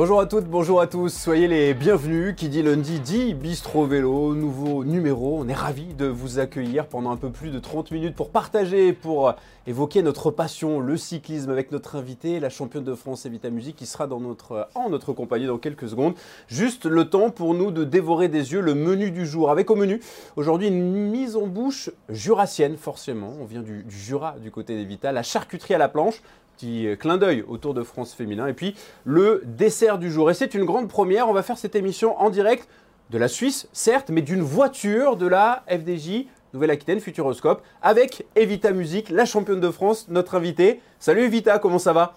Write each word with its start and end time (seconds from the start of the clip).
Bonjour 0.00 0.18
à 0.18 0.24
toutes, 0.24 0.46
bonjour 0.46 0.80
à 0.80 0.86
tous, 0.86 1.10
soyez 1.10 1.46
les 1.46 1.74
bienvenus. 1.74 2.34
Qui 2.34 2.48
dit 2.48 2.62
lundi 2.62 3.00
dit 3.00 3.34
Bistro 3.34 3.84
Vélo, 3.84 4.34
nouveau 4.34 4.82
numéro. 4.82 5.38
On 5.38 5.46
est 5.46 5.52
ravis 5.52 5.92
de 5.92 6.06
vous 6.06 6.38
accueillir 6.38 6.86
pendant 6.86 7.10
un 7.10 7.18
peu 7.18 7.28
plus 7.28 7.50
de 7.50 7.58
30 7.58 7.90
minutes 7.90 8.14
pour 8.14 8.30
partager, 8.30 8.94
pour 8.94 9.34
évoquer 9.66 10.02
notre 10.02 10.30
passion, 10.30 10.80
le 10.80 10.96
cyclisme 10.96 11.50
avec 11.50 11.70
notre 11.70 11.96
invité, 11.96 12.40
la 12.40 12.48
championne 12.48 12.82
de 12.82 12.94
France 12.94 13.26
Evita 13.26 13.50
Musique 13.50 13.76
qui 13.76 13.84
sera 13.84 14.06
notre, 14.06 14.70
en 14.74 14.88
notre 14.88 15.12
compagnie 15.12 15.46
dans 15.46 15.58
quelques 15.58 15.90
secondes. 15.90 16.14
Juste 16.48 16.86
le 16.86 17.10
temps 17.10 17.28
pour 17.28 17.52
nous 17.52 17.70
de 17.70 17.84
dévorer 17.84 18.28
des 18.28 18.54
yeux 18.54 18.62
le 18.62 18.74
menu 18.74 19.10
du 19.10 19.26
jour. 19.26 19.50
Avec 19.50 19.70
au 19.70 19.76
menu 19.76 20.00
aujourd'hui 20.34 20.68
une 20.68 21.10
mise 21.10 21.36
en 21.36 21.46
bouche 21.46 21.90
jurassienne, 22.08 22.78
forcément. 22.78 23.34
On 23.38 23.44
vient 23.44 23.60
du, 23.60 23.82
du 23.82 23.98
Jura 23.98 24.36
du 24.42 24.50
côté 24.50 24.76
d'Evita, 24.76 25.12
la 25.12 25.22
charcuterie 25.22 25.74
à 25.74 25.78
la 25.78 25.90
planche 25.90 26.22
petit 26.60 26.98
clin 26.98 27.16
d'œil 27.16 27.42
au 27.48 27.56
Tour 27.56 27.74
de 27.74 27.82
France 27.82 28.14
féminin. 28.14 28.46
Et 28.46 28.52
puis 28.52 28.74
le 29.04 29.42
dessert 29.44 29.98
du 29.98 30.10
jour. 30.10 30.30
Et 30.30 30.34
c'est 30.34 30.54
une 30.54 30.64
grande 30.64 30.88
première. 30.88 31.28
On 31.28 31.32
va 31.32 31.42
faire 31.42 31.58
cette 31.58 31.74
émission 31.74 32.20
en 32.20 32.30
direct 32.30 32.68
de 33.10 33.18
la 33.18 33.28
Suisse, 33.28 33.68
certes, 33.72 34.10
mais 34.10 34.22
d'une 34.22 34.42
voiture 34.42 35.16
de 35.16 35.26
la 35.26 35.64
FDJ 35.68 36.26
Nouvelle-Aquitaine 36.52 37.00
Futuroscope 37.00 37.62
avec 37.80 38.26
Evita 38.36 38.72
Musique, 38.72 39.08
la 39.08 39.24
championne 39.24 39.60
de 39.60 39.70
France, 39.70 40.08
notre 40.08 40.34
invitée. 40.34 40.80
Salut 40.98 41.22
Evita, 41.22 41.58
comment 41.58 41.78
ça 41.78 41.92
va? 41.92 42.14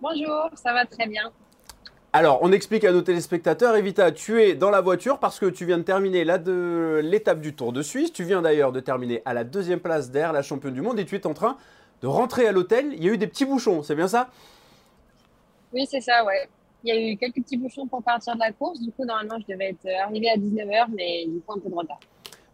Bonjour, 0.00 0.50
ça 0.54 0.72
va 0.72 0.84
très 0.84 1.06
bien. 1.06 1.30
Alors, 2.12 2.40
on 2.42 2.52
explique 2.52 2.84
à 2.84 2.92
nos 2.92 3.00
téléspectateurs, 3.00 3.74
Evita, 3.74 4.12
tu 4.12 4.42
es 4.42 4.54
dans 4.54 4.70
la 4.70 4.82
voiture 4.82 5.18
parce 5.18 5.38
que 5.38 5.46
tu 5.46 5.64
viens 5.64 5.78
de 5.78 5.82
terminer 5.82 6.24
l'étape 6.24 7.40
du 7.40 7.54
Tour 7.54 7.72
de 7.72 7.80
Suisse. 7.80 8.12
Tu 8.12 8.24
viens 8.24 8.42
d'ailleurs 8.42 8.70
de 8.70 8.80
terminer 8.80 9.22
à 9.24 9.32
la 9.32 9.44
deuxième 9.44 9.80
place 9.80 10.10
derrière 10.10 10.34
la 10.34 10.42
championne 10.42 10.74
du 10.74 10.82
monde 10.82 10.98
et 10.98 11.06
tu 11.06 11.16
es 11.16 11.26
en 11.26 11.32
train 11.32 11.56
de 12.02 12.06
rentrer 12.06 12.46
à 12.46 12.52
l'hôtel, 12.52 12.92
il 12.92 13.04
y 13.04 13.08
a 13.08 13.12
eu 13.12 13.18
des 13.18 13.26
petits 13.26 13.44
bouchons, 13.44 13.82
c'est 13.82 13.94
bien 13.94 14.08
ça? 14.08 14.28
Oui, 15.72 15.86
c'est 15.90 16.00
ça, 16.00 16.24
ouais. 16.24 16.48
Il 16.84 16.94
y 16.94 16.96
a 16.96 17.12
eu 17.12 17.16
quelques 17.16 17.36
petits 17.36 17.56
bouchons 17.56 17.86
pour 17.86 18.02
partir 18.02 18.34
de 18.34 18.40
la 18.40 18.52
course. 18.52 18.80
Du 18.80 18.90
coup, 18.90 19.04
normalement, 19.04 19.36
je 19.38 19.52
devais 19.52 19.70
être 19.70 19.86
arrivé 20.04 20.28
à 20.28 20.36
19h, 20.36 20.86
mais 20.92 21.26
du 21.26 21.40
coup, 21.40 21.52
un 21.52 21.60
peu 21.60 21.70
de 21.70 21.74
retard. 21.74 22.00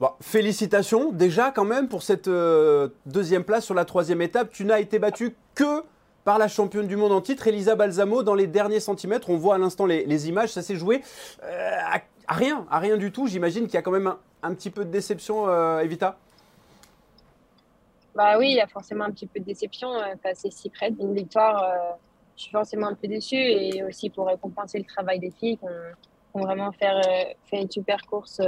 Bon, 0.01 0.11
félicitations 0.21 1.11
déjà 1.11 1.51
quand 1.51 1.65
même 1.65 1.89
pour 1.89 2.05
cette 2.05 2.29
euh, 2.29 2.89
deuxième 3.07 3.43
place 3.43 3.65
sur 3.65 3.75
la 3.75 3.85
troisième 3.85 4.23
étape. 4.23 4.51
Tu 4.53 4.65
n'as 4.65 4.79
été 4.79 5.01
battu 5.01 5.35
que 5.57 5.83
par 6.25 6.39
la 6.39 6.47
championne 6.47 6.87
du 6.87 6.95
monde 6.95 7.11
en 7.11 7.21
titre, 7.21 7.49
Elisa 7.49 7.75
Balsamo, 7.75 8.23
dans 8.23 8.35
les 8.35 8.47
derniers 8.47 8.79
centimètres. 8.81 9.29
On 9.31 9.37
voit 9.37 9.57
à 9.57 9.59
l'instant 9.59 9.87
les, 9.87 10.29
images, 10.29 10.51
ça 10.51 10.63
s'est 10.63 10.77
joué 10.77 11.03
euh, 11.43 11.71
à, 12.29 12.33
rien, 12.33 12.65
à 12.71 12.79
rien 12.79 12.97
du 12.97 13.11
tout. 13.11 13.27
J'imagine 13.27 13.65
qu'il 13.65 13.75
y 13.75 13.79
a 13.79 13.83
quand 13.83 13.91
même 13.91 14.13
un, 14.43 14.55
petit 14.55 14.71
peu 14.71 14.85
de 14.85 14.91
déception, 14.91 15.49
euh, 15.49 15.81
Evita? 15.81 16.19
Bah 18.19 18.37
oui, 18.37 18.49
il 18.51 18.57
y 18.57 18.61
a 18.61 18.67
forcément 18.67 19.05
un 19.05 19.13
petit 19.13 19.29
peu 19.29 19.39
de 19.39 19.45
déception 19.45 19.95
euh, 19.95 20.17
passer 20.21 20.51
si 20.51 20.71
près 20.71 20.91
d'une 20.91 21.15
victoire. 21.15 21.63
Euh, 21.63 21.93
je 22.37 22.43
suis 22.43 22.51
forcément 22.51 22.89
un 22.89 22.95
peu 22.95 23.07
déçue 23.07 23.37
et 23.37 23.85
aussi 23.85 24.11
pour 24.11 24.27
récompenser 24.27 24.79
le 24.81 24.85
travail 24.85 25.21
des 25.21 25.31
filles 25.31 25.57
qui 25.57 25.65
ont, 26.35 26.41
vraiment 26.41 26.73
fait, 26.73 26.89
euh, 26.89 27.33
fait, 27.49 27.63
une 27.63 27.71
super 27.71 28.05
course. 28.07 28.41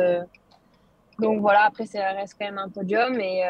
donc 1.20 1.40
voilà, 1.40 1.66
après, 1.66 1.86
ça 1.86 2.00
reste 2.14 2.34
quand 2.36 2.46
même 2.46 2.58
un 2.58 2.68
podium 2.68 3.20
et, 3.20 3.42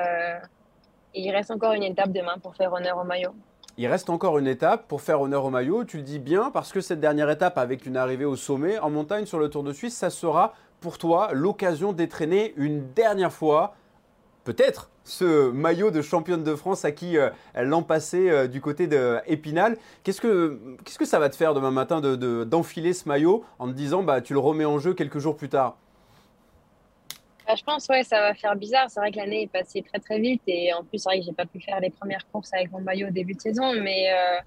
et, 1.15 1.21
il 1.23 1.31
reste 1.31 1.51
encore 1.51 1.73
une 1.73 1.85
étape 1.85 2.13
demain 2.13 2.37
pour 2.43 2.55
faire 2.55 2.71
honneur 2.71 2.98
au 2.98 3.05
maillot. 3.05 3.35
Il 3.79 3.87
reste 3.87 4.11
encore 4.11 4.37
une 4.37 4.47
étape 4.47 4.89
pour 4.89 5.01
faire 5.01 5.23
honneur 5.23 5.47
au 5.47 5.51
maillot. 5.51 5.85
Tu 5.85 5.97
le 5.97 6.03
dis 6.03 6.19
bien 6.19 6.51
parce 6.51 6.71
que 6.71 6.83
cette 6.83 7.01
dernière 7.01 7.31
étape 7.31 7.57
avec 7.57 7.87
une 7.87 7.97
arrivée 7.97 8.27
au 8.27 8.37
sommet 8.37 8.79
en 8.79 8.91
montagne 8.91 9.25
sur 9.25 9.39
le 9.39 9.48
Tour 9.48 9.63
de 9.63 9.73
Suisse, 9.73 9.97
ça 9.97 10.11
sera 10.11 10.53
pour 10.81 10.98
toi 10.98 11.31
l'occasion 11.33 11.95
d'étraîner 11.95 12.53
une 12.57 12.93
dernière 12.93 13.33
fois 13.33 13.75
peut-être 14.45 14.91
ce 15.11 15.50
maillot 15.50 15.91
de 15.91 16.03
championne 16.03 16.45
de 16.45 16.55
France 16.55 16.85
à 16.85 16.92
qui 16.92 17.18
euh, 17.18 17.30
l'an 17.57 17.83
passé 17.83 18.30
euh, 18.30 18.46
du 18.46 18.61
côté 18.61 18.86
d'Épinal. 18.86 19.77
Qu'est-ce 20.05 20.20
que, 20.20 20.77
qu'est-ce 20.85 20.98
que 20.98 21.05
ça 21.05 21.18
va 21.18 21.29
te 21.29 21.36
faire 21.36 21.52
demain 21.52 21.70
matin 21.70 22.01
de, 22.01 22.45
d'enfiler 22.45 22.92
ce 22.92 23.08
maillot 23.08 23.45
en 23.58 23.67
te 23.67 23.73
disant 23.73 24.02
bah, 24.02 24.20
tu 24.20 24.33
le 24.33 24.39
remets 24.39 24.64
en 24.64 24.79
jeu 24.79 24.95
quelques 24.95 25.18
jours 25.18 25.36
plus 25.36 25.48
tard? 25.48 25.77
Bah, 27.46 27.55
Je 27.57 27.64
pense 27.64 27.89
ouais, 27.89 28.05
ça 28.05 28.20
va 28.20 28.35
faire 28.35 28.55
bizarre. 28.55 28.86
C'est 28.89 29.01
vrai 29.01 29.11
que 29.11 29.17
l'année 29.17 29.42
est 29.42 29.52
passée 29.52 29.83
très 29.83 29.98
très 29.98 30.20
vite 30.20 30.42
et 30.46 30.73
en 30.73 30.85
plus 30.85 30.98
c'est 30.98 31.08
vrai 31.08 31.18
que 31.18 31.24
j'ai 31.24 31.33
pas 31.33 31.46
pu 31.46 31.61
faire 31.61 31.80
les 31.80 31.90
premières 31.90 32.27
courses 32.30 32.52
avec 32.55 32.70
mon 32.70 32.80
maillot 32.80 33.08
au 33.08 33.12
début 33.12 33.35
de 33.35 33.40
saison. 33.40 33.73
Mais, 33.80 34.12
euh, 34.12 34.39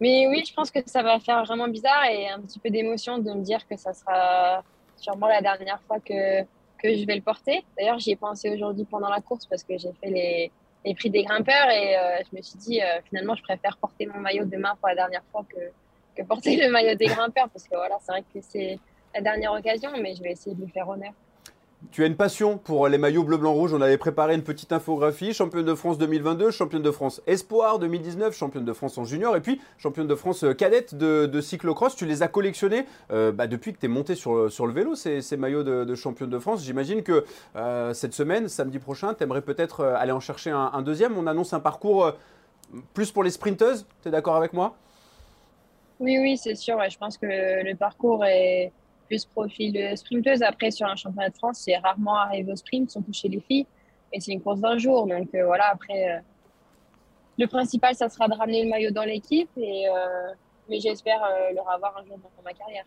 mais 0.00 0.26
oui, 0.26 0.44
je 0.46 0.52
pense 0.52 0.72
que 0.72 0.80
ça 0.86 1.02
va 1.02 1.20
faire 1.20 1.44
vraiment 1.44 1.68
bizarre 1.68 2.04
et 2.10 2.28
un 2.28 2.40
petit 2.40 2.58
peu 2.58 2.70
d'émotion 2.70 3.18
de 3.18 3.30
me 3.30 3.42
dire 3.42 3.66
que 3.68 3.76
ça 3.76 3.92
sera 3.92 4.64
sûrement 4.96 5.28
la 5.28 5.40
dernière 5.40 5.80
fois 5.86 6.00
que 6.00 6.44
que 6.76 6.94
je 6.94 7.04
vais 7.06 7.16
le 7.16 7.22
porter. 7.22 7.64
D'ailleurs, 7.76 7.98
j'y 7.98 8.12
ai 8.12 8.16
pensé 8.16 8.50
aujourd'hui 8.50 8.84
pendant 8.84 9.08
la 9.08 9.20
course 9.20 9.46
parce 9.46 9.62
que 9.62 9.76
j'ai 9.78 9.92
fait 10.00 10.10
les, 10.10 10.94
prix 10.94 11.10
des 11.10 11.24
grimpeurs 11.24 11.68
et 11.70 11.96
euh, 11.96 12.22
je 12.30 12.36
me 12.36 12.42
suis 12.42 12.58
dit, 12.58 12.80
euh, 12.80 13.00
finalement, 13.08 13.34
je 13.34 13.42
préfère 13.42 13.76
porter 13.76 14.06
mon 14.06 14.20
maillot 14.20 14.44
demain 14.44 14.74
pour 14.80 14.88
la 14.88 14.94
dernière 14.94 15.24
fois 15.32 15.44
que, 15.48 15.58
que 16.14 16.26
porter 16.26 16.56
le 16.56 16.70
maillot 16.70 16.94
des 16.94 17.06
grimpeurs 17.06 17.48
parce 17.48 17.64
que 17.64 17.74
voilà, 17.74 17.96
c'est 18.00 18.12
vrai 18.12 18.22
que 18.22 18.40
c'est 18.40 18.78
la 19.14 19.20
dernière 19.20 19.52
occasion, 19.52 19.90
mais 20.00 20.14
je 20.14 20.22
vais 20.22 20.32
essayer 20.32 20.54
de 20.54 20.62
lui 20.62 20.70
faire 20.70 20.88
honneur. 20.88 21.12
Tu 21.92 22.02
as 22.02 22.06
une 22.06 22.16
passion 22.16 22.58
pour 22.58 22.88
les 22.88 22.96
maillots 22.96 23.22
bleu, 23.22 23.36
blanc, 23.36 23.52
rouge. 23.52 23.74
On 23.74 23.80
avait 23.80 23.98
préparé 23.98 24.34
une 24.34 24.42
petite 24.42 24.72
infographie. 24.72 25.32
Championne 25.34 25.64
de 25.64 25.74
France 25.74 25.98
2022, 25.98 26.50
championne 26.50 26.82
de 26.82 26.90
France 26.90 27.20
Espoir 27.26 27.78
2019, 27.78 28.34
championne 28.34 28.64
de 28.64 28.72
France 28.72 28.96
en 28.98 29.04
junior 29.04 29.36
et 29.36 29.40
puis 29.40 29.60
championne 29.78 30.06
de 30.06 30.14
France 30.14 30.44
euh, 30.44 30.54
cadette 30.54 30.94
de, 30.94 31.40
cyclocross. 31.40 31.94
Tu 31.94 32.06
les 32.06 32.22
as 32.22 32.28
collectionnés 32.28 32.86
euh, 33.10 33.30
bah, 33.30 33.46
depuis 33.46 33.72
que 33.72 33.78
tu 33.78 33.86
es 33.86 33.88
monté 33.88 34.14
sur, 34.14 34.50
sur 34.50 34.66
le 34.66 34.72
vélo, 34.72 34.94
ces, 34.94 35.20
ces 35.20 35.36
maillots 35.36 35.62
de, 35.62 35.94
championne 35.94 36.30
de 36.30 36.38
France. 36.38 36.64
J'imagine 36.64 37.02
que 37.02 37.24
euh, 37.56 37.92
cette 37.92 38.14
semaine, 38.14 38.48
samedi 38.48 38.78
prochain, 38.78 39.14
tu 39.14 39.22
aimerais 39.22 39.42
peut-être 39.42 39.84
aller 39.84 40.12
en 40.12 40.20
chercher 40.20 40.50
un, 40.50 40.82
deuxième. 40.82 41.16
On 41.18 41.26
annonce 41.26 41.52
un 41.52 41.60
parcours 41.60 42.12
plus 42.94 43.12
pour 43.12 43.22
les 43.22 43.30
sprinteuses. 43.30 43.86
Tu 44.02 44.08
es 44.08 44.10
d'accord 44.10 44.36
avec 44.36 44.52
moi? 44.54 44.76
Oui, 46.00 46.18
oui, 46.18 46.36
c'est 46.36 46.54
sûr. 46.54 46.78
je 46.90 46.98
pense 46.98 47.18
que 47.18 47.26
le 47.26 47.74
parcours 47.74 48.24
est 48.24 48.72
plus 49.06 49.24
profil 49.24 49.96
sprinteuse. 49.96 50.42
Après, 50.42 50.70
sur 50.70 50.86
un 50.86 50.96
championnat 50.96 51.30
de 51.30 51.36
France, 51.36 51.62
c'est 51.64 51.76
rarement 51.76 52.16
arrivé 52.16 52.52
au 52.52 52.56
sprint, 52.56 52.90
surtout 52.90 53.12
chez 53.12 53.28
les 53.28 53.40
filles. 53.40 53.66
Et 54.12 54.20
c'est 54.20 54.32
une 54.32 54.40
course 54.40 54.60
d'un 54.60 54.78
jour. 54.78 55.06
Donc 55.06 55.28
euh, 55.34 55.44
voilà, 55.44 55.70
après, 55.72 56.10
euh, 56.10 56.20
le 57.38 57.46
principal, 57.46 57.94
ça 57.94 58.08
sera 58.08 58.28
de 58.28 58.34
ramener 58.34 58.64
le 58.64 58.70
maillot 58.70 58.90
dans 58.90 59.04
l'équipe. 59.04 59.50
Et, 59.56 59.88
euh, 59.88 60.32
mais 60.68 60.80
j'espère 60.80 61.20
leur 61.54 61.70
avoir 61.70 61.96
un 61.98 62.04
jour 62.04 62.18
dans 62.18 62.42
ma 62.44 62.52
carrière. 62.52 62.84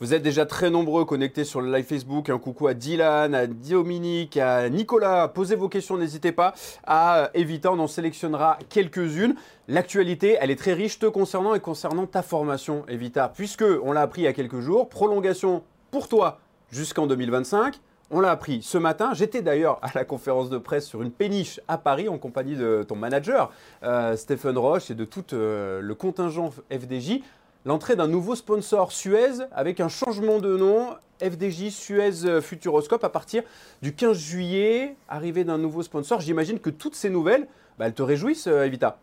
Vous 0.00 0.14
êtes 0.14 0.22
déjà 0.22 0.46
très 0.46 0.70
nombreux 0.70 1.04
connectés 1.04 1.42
sur 1.42 1.60
le 1.60 1.74
live 1.74 1.84
Facebook. 1.84 2.30
Un 2.30 2.38
coucou 2.38 2.68
à 2.68 2.74
Dylan, 2.74 3.34
à 3.34 3.48
Dominique, 3.48 4.36
à 4.36 4.68
Nicolas. 4.68 5.26
Posez 5.26 5.56
vos 5.56 5.68
questions, 5.68 5.96
n'hésitez 5.96 6.30
pas 6.30 6.54
à 6.86 7.30
éviter. 7.34 7.66
On 7.66 7.80
en 7.80 7.88
sélectionnera 7.88 8.58
quelques-unes. 8.68 9.34
L'actualité, 9.66 10.36
elle 10.40 10.52
est 10.52 10.56
très 10.56 10.72
riche 10.72 11.00
te 11.00 11.06
concernant 11.06 11.52
et 11.52 11.60
concernant 11.60 12.06
ta 12.06 12.22
formation, 12.22 12.84
Evita, 12.86 13.28
puisque 13.34 13.64
on 13.82 13.90
l'a 13.90 14.02
appris 14.02 14.22
il 14.22 14.24
y 14.26 14.28
a 14.28 14.32
quelques 14.32 14.60
jours. 14.60 14.88
Prolongation 14.88 15.64
pour 15.90 16.06
toi 16.06 16.38
jusqu'en 16.70 17.08
2025. 17.08 17.80
On 18.10 18.20
l'a 18.20 18.30
appris 18.30 18.62
ce 18.62 18.78
matin. 18.78 19.10
J'étais 19.14 19.42
d'ailleurs 19.42 19.80
à 19.82 19.90
la 19.94 20.04
conférence 20.04 20.48
de 20.48 20.58
presse 20.58 20.86
sur 20.86 21.02
une 21.02 21.10
péniche 21.10 21.60
à 21.68 21.76
Paris 21.76 22.08
en 22.08 22.18
compagnie 22.18 22.56
de 22.56 22.84
ton 22.86 22.96
manager, 22.96 23.50
euh, 23.82 24.16
Stephen 24.16 24.56
Roche, 24.56 24.90
et 24.90 24.94
de 24.94 25.04
tout 25.04 25.34
euh, 25.34 25.80
le 25.82 25.94
contingent 25.94 26.50
FDJ 26.70 27.20
l'entrée 27.64 27.96
d'un 27.96 28.08
nouveau 28.08 28.34
sponsor 28.34 28.92
Suez 28.92 29.44
avec 29.52 29.80
un 29.80 29.88
changement 29.88 30.38
de 30.38 30.56
nom, 30.56 30.96
FDJ 31.20 31.70
Suez 31.70 32.40
Futuroscope 32.40 33.04
à 33.04 33.08
partir 33.08 33.42
du 33.82 33.94
15 33.94 34.16
juillet, 34.16 34.96
arrivée 35.08 35.44
d'un 35.44 35.58
nouveau 35.58 35.82
sponsor. 35.82 36.20
J'imagine 36.20 36.60
que 36.60 36.70
toutes 36.70 36.94
ces 36.94 37.10
nouvelles, 37.10 37.46
bah, 37.78 37.86
elles 37.86 37.94
te 37.94 38.02
réjouissent, 38.02 38.48
euh, 38.48 38.64
Evita. 38.64 38.98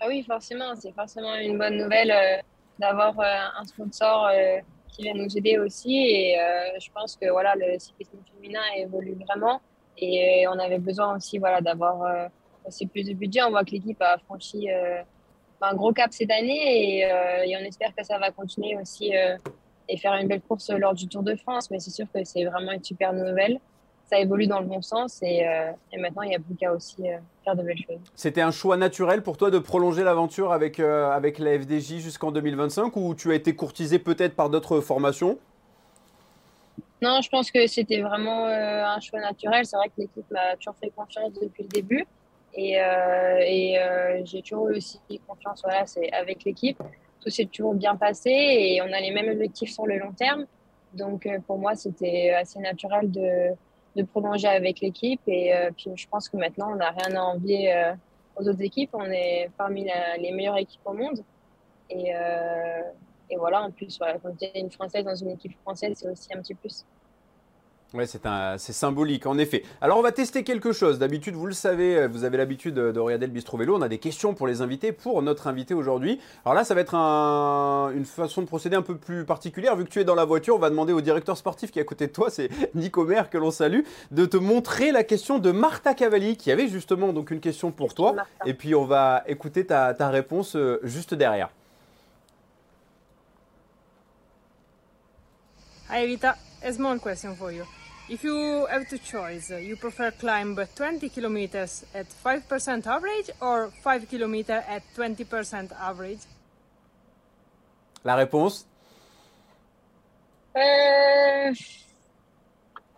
Ah 0.00 0.06
oui, 0.08 0.22
forcément, 0.22 0.74
c'est 0.74 0.92
forcément 0.92 1.34
une 1.36 1.58
bonne 1.58 1.76
nouvelle 1.76 2.10
euh, 2.10 2.36
d'avoir 2.78 3.18
euh, 3.20 3.60
un 3.60 3.64
sponsor 3.64 4.30
qui 4.88 5.02
vient 5.02 5.14
nous 5.14 5.36
aider 5.36 5.58
aussi. 5.58 5.96
Et 5.96 6.36
je 6.78 6.90
pense 6.92 7.16
que 7.16 7.30
voilà, 7.30 7.54
le 7.56 7.78
cyclisme 7.78 8.18
féminin 8.34 8.62
évolue 8.76 9.16
vraiment 9.26 9.60
et 9.98 10.46
on 10.48 10.58
avait 10.58 10.78
besoin 10.78 11.16
aussi 11.16 11.38
voilà, 11.38 11.60
d'avoir 11.60 12.28
aussi 12.66 12.86
plus 12.86 13.04
de 13.04 13.12
budget. 13.14 13.42
On 13.42 13.50
voit 13.50 13.64
que 13.64 13.72
l'équipe 13.72 14.00
a 14.00 14.18
franchi 14.18 14.68
un 15.62 15.74
gros 15.74 15.92
cap 15.92 16.12
cette 16.12 16.30
année 16.30 17.04
euh, 17.04 17.44
et, 17.44 17.56
on 17.56 17.60
espère 17.60 17.94
que 17.94 18.04
ça 18.04 18.18
va 18.18 18.30
continuer 18.30 18.76
aussi 18.80 19.16
euh, 19.16 19.36
et 19.88 19.96
faire 19.96 20.14
une 20.14 20.28
belle 20.28 20.42
course 20.42 20.70
lors 20.70 20.94
du 20.94 21.08
Tour 21.08 21.22
de 21.22 21.34
France. 21.36 21.70
Mais 21.70 21.78
c'est 21.80 21.90
sûr 21.90 22.06
que 22.12 22.24
c'est 22.24 22.44
vraiment 22.44 22.72
une 22.72 22.84
super 22.84 23.12
nouvelle. 23.12 23.58
Ça 24.08 24.20
évolue 24.20 24.46
dans 24.46 24.60
le 24.60 24.66
bon 24.66 24.82
sens 24.82 25.20
et, 25.22 25.46
euh, 25.46 25.72
maintenant 25.98 26.22
il 26.22 26.28
n'y 26.28 26.36
a 26.36 26.38
plus 26.38 26.54
qu'à 26.54 26.72
aussi 26.72 27.02
faire 27.44 27.56
de 27.56 27.62
belles 27.62 27.78
choses. 27.78 27.98
C'était 28.14 28.40
un 28.40 28.52
choix 28.52 28.76
naturel 28.76 29.22
pour 29.22 29.36
toi 29.36 29.50
de 29.50 29.58
prolonger 29.58 30.04
l'aventure 30.04 30.52
avec, 30.52 30.78
avec 30.78 31.38
la 31.38 31.58
FDJ 31.58 31.98
jusqu'en 31.98 32.30
2025 32.30 32.96
ou 32.96 33.14
tu 33.16 33.32
as 33.32 33.34
été 33.34 33.56
courtisé 33.56 33.98
peut-être 33.98 34.36
par 34.36 34.48
d'autres 34.48 34.80
formations? 34.80 35.38
Non, 37.02 37.20
je 37.20 37.28
pense 37.28 37.50
que 37.50 37.66
c'était 37.66 38.00
vraiment 38.00 38.46
un 38.46 39.00
choix 39.00 39.20
naturel. 39.20 39.66
C'est 39.66 39.76
vrai 39.76 39.88
que 39.88 39.94
l'équipe 39.98 40.30
m'a 40.30 40.54
toujours 40.56 40.76
fait 40.80 40.90
confiance 40.90 41.32
depuis 41.32 41.64
le 41.64 41.68
début. 41.68 42.06
Et, 42.56 42.80
euh, 42.80 43.38
euh, 43.38 44.22
j'ai 44.24 44.40
toujours 44.40 44.70
eu 44.70 44.76
aussi 44.78 44.98
confiance 45.26 45.60
voilà, 45.62 45.84
avec 46.18 46.44
l'équipe. 46.44 46.82
Tout 47.20 47.30
s'est 47.30 47.44
toujours 47.44 47.74
bien 47.74 47.96
passé 47.96 48.30
et 48.30 48.80
on 48.82 48.92
a 48.92 49.00
les 49.00 49.10
mêmes 49.10 49.28
objectifs 49.28 49.72
sur 49.72 49.86
le 49.86 49.98
long 49.98 50.12
terme. 50.12 50.46
Donc 50.94 51.26
euh, 51.26 51.38
pour 51.46 51.58
moi, 51.58 51.74
c'était 51.74 52.30
assez 52.30 52.58
naturel 52.58 53.10
de, 53.10 53.54
prolonger 54.04 54.48
avec 54.48 54.80
l'équipe. 54.80 55.20
Et 55.26 55.52
puis 55.76 55.90
je 55.94 56.06
pense 56.08 56.28
que 56.28 56.36
maintenant, 56.36 56.72
on 56.72 56.76
n'a 56.76 56.90
rien 56.90 57.16
à 57.16 57.22
envier 57.22 57.92
aux 58.36 58.46
autres 58.46 58.62
équipes. 58.62 58.90
On 58.92 59.10
est 59.10 59.50
parmi 59.56 59.86
les 60.18 60.32
meilleures 60.32 60.58
équipes 60.58 60.82
au 60.84 60.92
monde. 60.92 61.22
Et, 61.88 62.12
voilà, 63.38 63.62
en 63.62 63.70
plus, 63.70 63.98
quand 63.98 64.36
tu 64.38 64.44
es 64.44 64.60
une 64.60 64.70
Française 64.70 65.04
dans 65.04 65.14
une 65.14 65.30
équipe 65.30 65.58
française, 65.62 65.96
c'est 65.96 66.10
aussi 66.10 66.28
un 66.34 66.40
petit 66.42 66.54
plus. 66.54 66.84
Ouais, 67.94 68.04
c'est 68.06 68.72
symbolique, 68.72 69.26
en 69.26 69.38
effet. 69.38 69.62
Alors, 69.80 69.98
on 69.98 70.02
va 70.02 70.10
tester 70.10 70.42
quelque 70.42 70.72
chose. 70.72 70.98
D'habitude, 70.98 71.34
vous 71.34 71.46
le 71.46 71.52
savez, 71.52 72.08
vous 72.08 72.24
avez 72.24 72.36
l'habitude 72.36 72.74
de, 72.74 72.98
regarder 72.98 73.26
le 73.26 73.32
Bistro 73.32 73.56
Vélo. 73.56 73.76
On 73.76 73.80
a 73.80 73.88
des 73.88 73.98
questions 73.98 74.34
pour 74.34 74.48
les 74.48 74.60
invités, 74.60 74.90
pour 74.90 75.22
notre 75.22 75.46
invité 75.46 75.72
aujourd'hui. 75.72 76.20
Alors 76.44 76.54
là, 76.54 76.64
ça 76.64 76.74
va 76.74 76.80
être 76.80 76.94
une 76.94 78.04
façon 78.04 78.42
de 78.42 78.46
procéder 78.46 78.74
un 78.74 78.82
peu 78.82 78.96
plus 78.96 79.24
particulière. 79.24 79.76
Vu 79.76 79.84
que 79.84 79.90
tu 79.90 80.00
es 80.00 80.04
dans 80.04 80.16
la 80.16 80.24
voiture, 80.24 80.56
on 80.56 80.58
va 80.58 80.68
demander 80.68 80.92
au 80.92 81.00
directeur 81.00 81.38
sportif 81.38 81.70
qui 81.70 81.78
est 81.78 81.82
à 81.82 81.84
côté 81.84 82.08
de 82.08 82.12
toi, 82.12 82.28
c'est 82.28 82.50
Nico 82.74 83.04
Mer, 83.04 83.30
que 83.30 83.38
l'on 83.38 83.52
salue, 83.52 83.82
de 84.10 84.26
te 84.26 84.36
montrer 84.36 84.90
la 84.90 85.04
question 85.04 85.38
de 85.38 85.52
Marta 85.52 85.94
Cavalli, 85.94 86.36
qui 86.36 86.50
avait 86.50 86.68
justement 86.68 87.12
donc 87.12 87.30
une 87.30 87.40
question 87.40 87.70
pour 87.70 87.94
toi. 87.94 88.14
Et 88.44 88.54
puis, 88.54 88.74
on 88.74 88.84
va 88.84 89.22
écouter 89.28 89.64
ta, 89.64 89.94
ta 89.94 90.08
réponse 90.08 90.56
euh, 90.56 90.80
juste 90.82 91.14
derrière. 91.14 91.50
Hi 95.88 96.04
Rita, 96.04 96.36
a 96.62 96.72
small 96.72 96.98
question 96.98 97.36
for 97.36 97.52
you. 97.52 97.64
If 98.08 98.22
you 98.22 98.66
have 98.66 98.88
to 98.88 98.98
choose, 98.98 99.50
you 99.50 99.76
prefer 99.76 100.12
climb 100.12 100.54
20 100.54 101.08
kilometers 101.08 101.84
at 101.92 102.06
5% 102.24 102.86
average 102.86 103.30
or 103.40 103.72
5 103.82 104.08
kilometers 104.08 104.62
at 104.68 104.82
20% 104.96 105.72
average? 105.72 106.20
La 108.04 108.14
réponse 108.14 108.64
euh, 110.56 111.52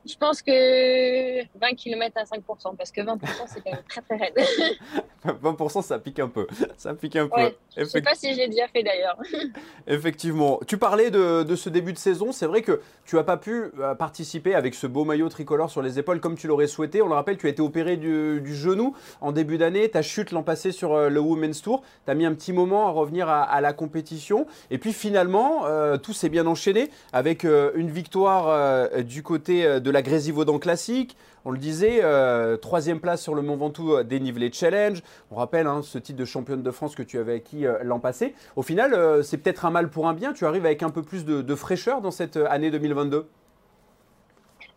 Je 0.08 0.16
pense 0.16 0.40
que 0.40 1.42
20 1.58 1.74
km 1.76 2.16
à 2.16 2.24
5%, 2.24 2.76
parce 2.76 2.90
que 2.90 3.00
20% 3.02 3.18
c'est 3.46 3.60
quand 3.60 3.72
même 3.72 3.82
très 3.88 4.00
très 4.00 4.16
raide. 4.16 4.34
20% 5.26 5.82
ça 5.82 5.98
pique 5.98 6.20
un 6.20 6.28
peu. 6.28 6.46
Ça 6.76 6.94
pique 6.94 7.16
un 7.16 7.28
peu. 7.28 7.52
je 7.76 7.82
ne 7.82 7.84
sais 7.86 8.00
pas 8.00 8.14
si 8.14 8.34
j'ai 8.34 8.48
déjà 8.48 8.68
fait 8.68 8.82
d'ailleurs. 8.82 9.18
Effectivement. 9.86 10.60
Tu 10.66 10.78
parlais 10.78 11.10
de, 11.10 11.44
ce 11.56 11.68
début 11.68 11.92
de 11.92 11.98
saison. 11.98 12.32
C'est 12.32 12.46
vrai 12.46 12.62
que 12.62 12.80
tu 13.04 13.16
n'as 13.16 13.24
pas 13.24 13.36
pu 13.36 13.64
euh, 13.78 13.94
participer 13.94 14.54
avec 14.54 14.74
ce 14.74 14.86
beau 14.86 15.04
maillot 15.04 15.28
tricolore 15.28 15.70
sur 15.70 15.82
les 15.82 15.98
épaules 15.98 16.20
comme 16.20 16.36
tu 16.36 16.46
l'aurais 16.46 16.66
souhaité. 16.66 17.02
On 17.02 17.08
le 17.08 17.14
rappelle, 17.14 17.36
tu 17.36 17.46
as 17.46 17.50
été 17.50 17.62
opéré 17.62 17.96
du, 17.96 18.54
genou 18.54 18.94
en 19.20 19.32
début 19.32 19.58
d'année. 19.58 19.88
Ta 19.88 20.02
chute 20.02 20.30
l'an 20.30 20.42
passé 20.42 20.72
sur 20.72 20.94
euh, 20.94 21.08
le 21.08 21.20
Women's 21.20 21.62
Tour. 21.62 21.82
Tu 22.04 22.10
as 22.10 22.14
mis 22.14 22.26
un 22.26 22.34
petit 22.34 22.52
moment 22.52 22.86
à 22.86 22.90
revenir 22.90 23.28
à, 23.28 23.60
la 23.60 23.72
compétition. 23.72 24.46
Et 24.70 24.78
puis 24.78 24.92
finalement, 24.92 25.66
euh, 25.66 25.96
tout 25.98 26.12
s'est 26.12 26.28
bien 26.28 26.46
enchaîné 26.46 26.90
avec 27.12 27.44
une 27.44 27.90
victoire 27.90 29.02
du 29.02 29.22
côté 29.22 29.80
de 29.80 29.90
la 29.90 29.97
Grésivaudan 30.02 30.58
Classique. 30.58 31.16
On 31.44 31.50
le 31.50 31.58
disait, 31.58 32.00
euh, 32.02 32.56
troisième 32.56 33.00
place 33.00 33.22
sur 33.22 33.34
le 33.34 33.42
Mont 33.42 33.56
Ventoux 33.56 33.94
euh, 33.94 34.04
dénivelé 34.04 34.50
challenge. 34.52 35.02
On 35.30 35.36
rappelle 35.36 35.66
hein, 35.66 35.82
ce 35.82 35.98
titre 35.98 36.18
de 36.18 36.24
championne 36.24 36.62
de 36.62 36.70
France 36.70 36.94
que 36.94 37.02
tu 37.02 37.18
avais 37.18 37.34
acquis 37.34 37.66
euh, 37.66 37.78
l'an 37.82 38.00
passé. 38.00 38.34
Au 38.56 38.62
final, 38.62 39.24
c'est 39.24 39.38
peut-être 39.38 39.64
un 39.64 39.70
mal 39.70 39.88
pour 39.90 40.08
un 40.08 40.14
bien. 40.14 40.32
Tu 40.32 40.44
arrives 40.46 40.66
avec 40.66 40.82
un 40.82 40.90
peu 40.90 41.02
plus 41.02 41.24
de, 41.24 41.54
fraîcheur 41.54 42.00
dans 42.00 42.10
cette 42.10 42.36
année 42.36 42.70
2022. 42.70 43.28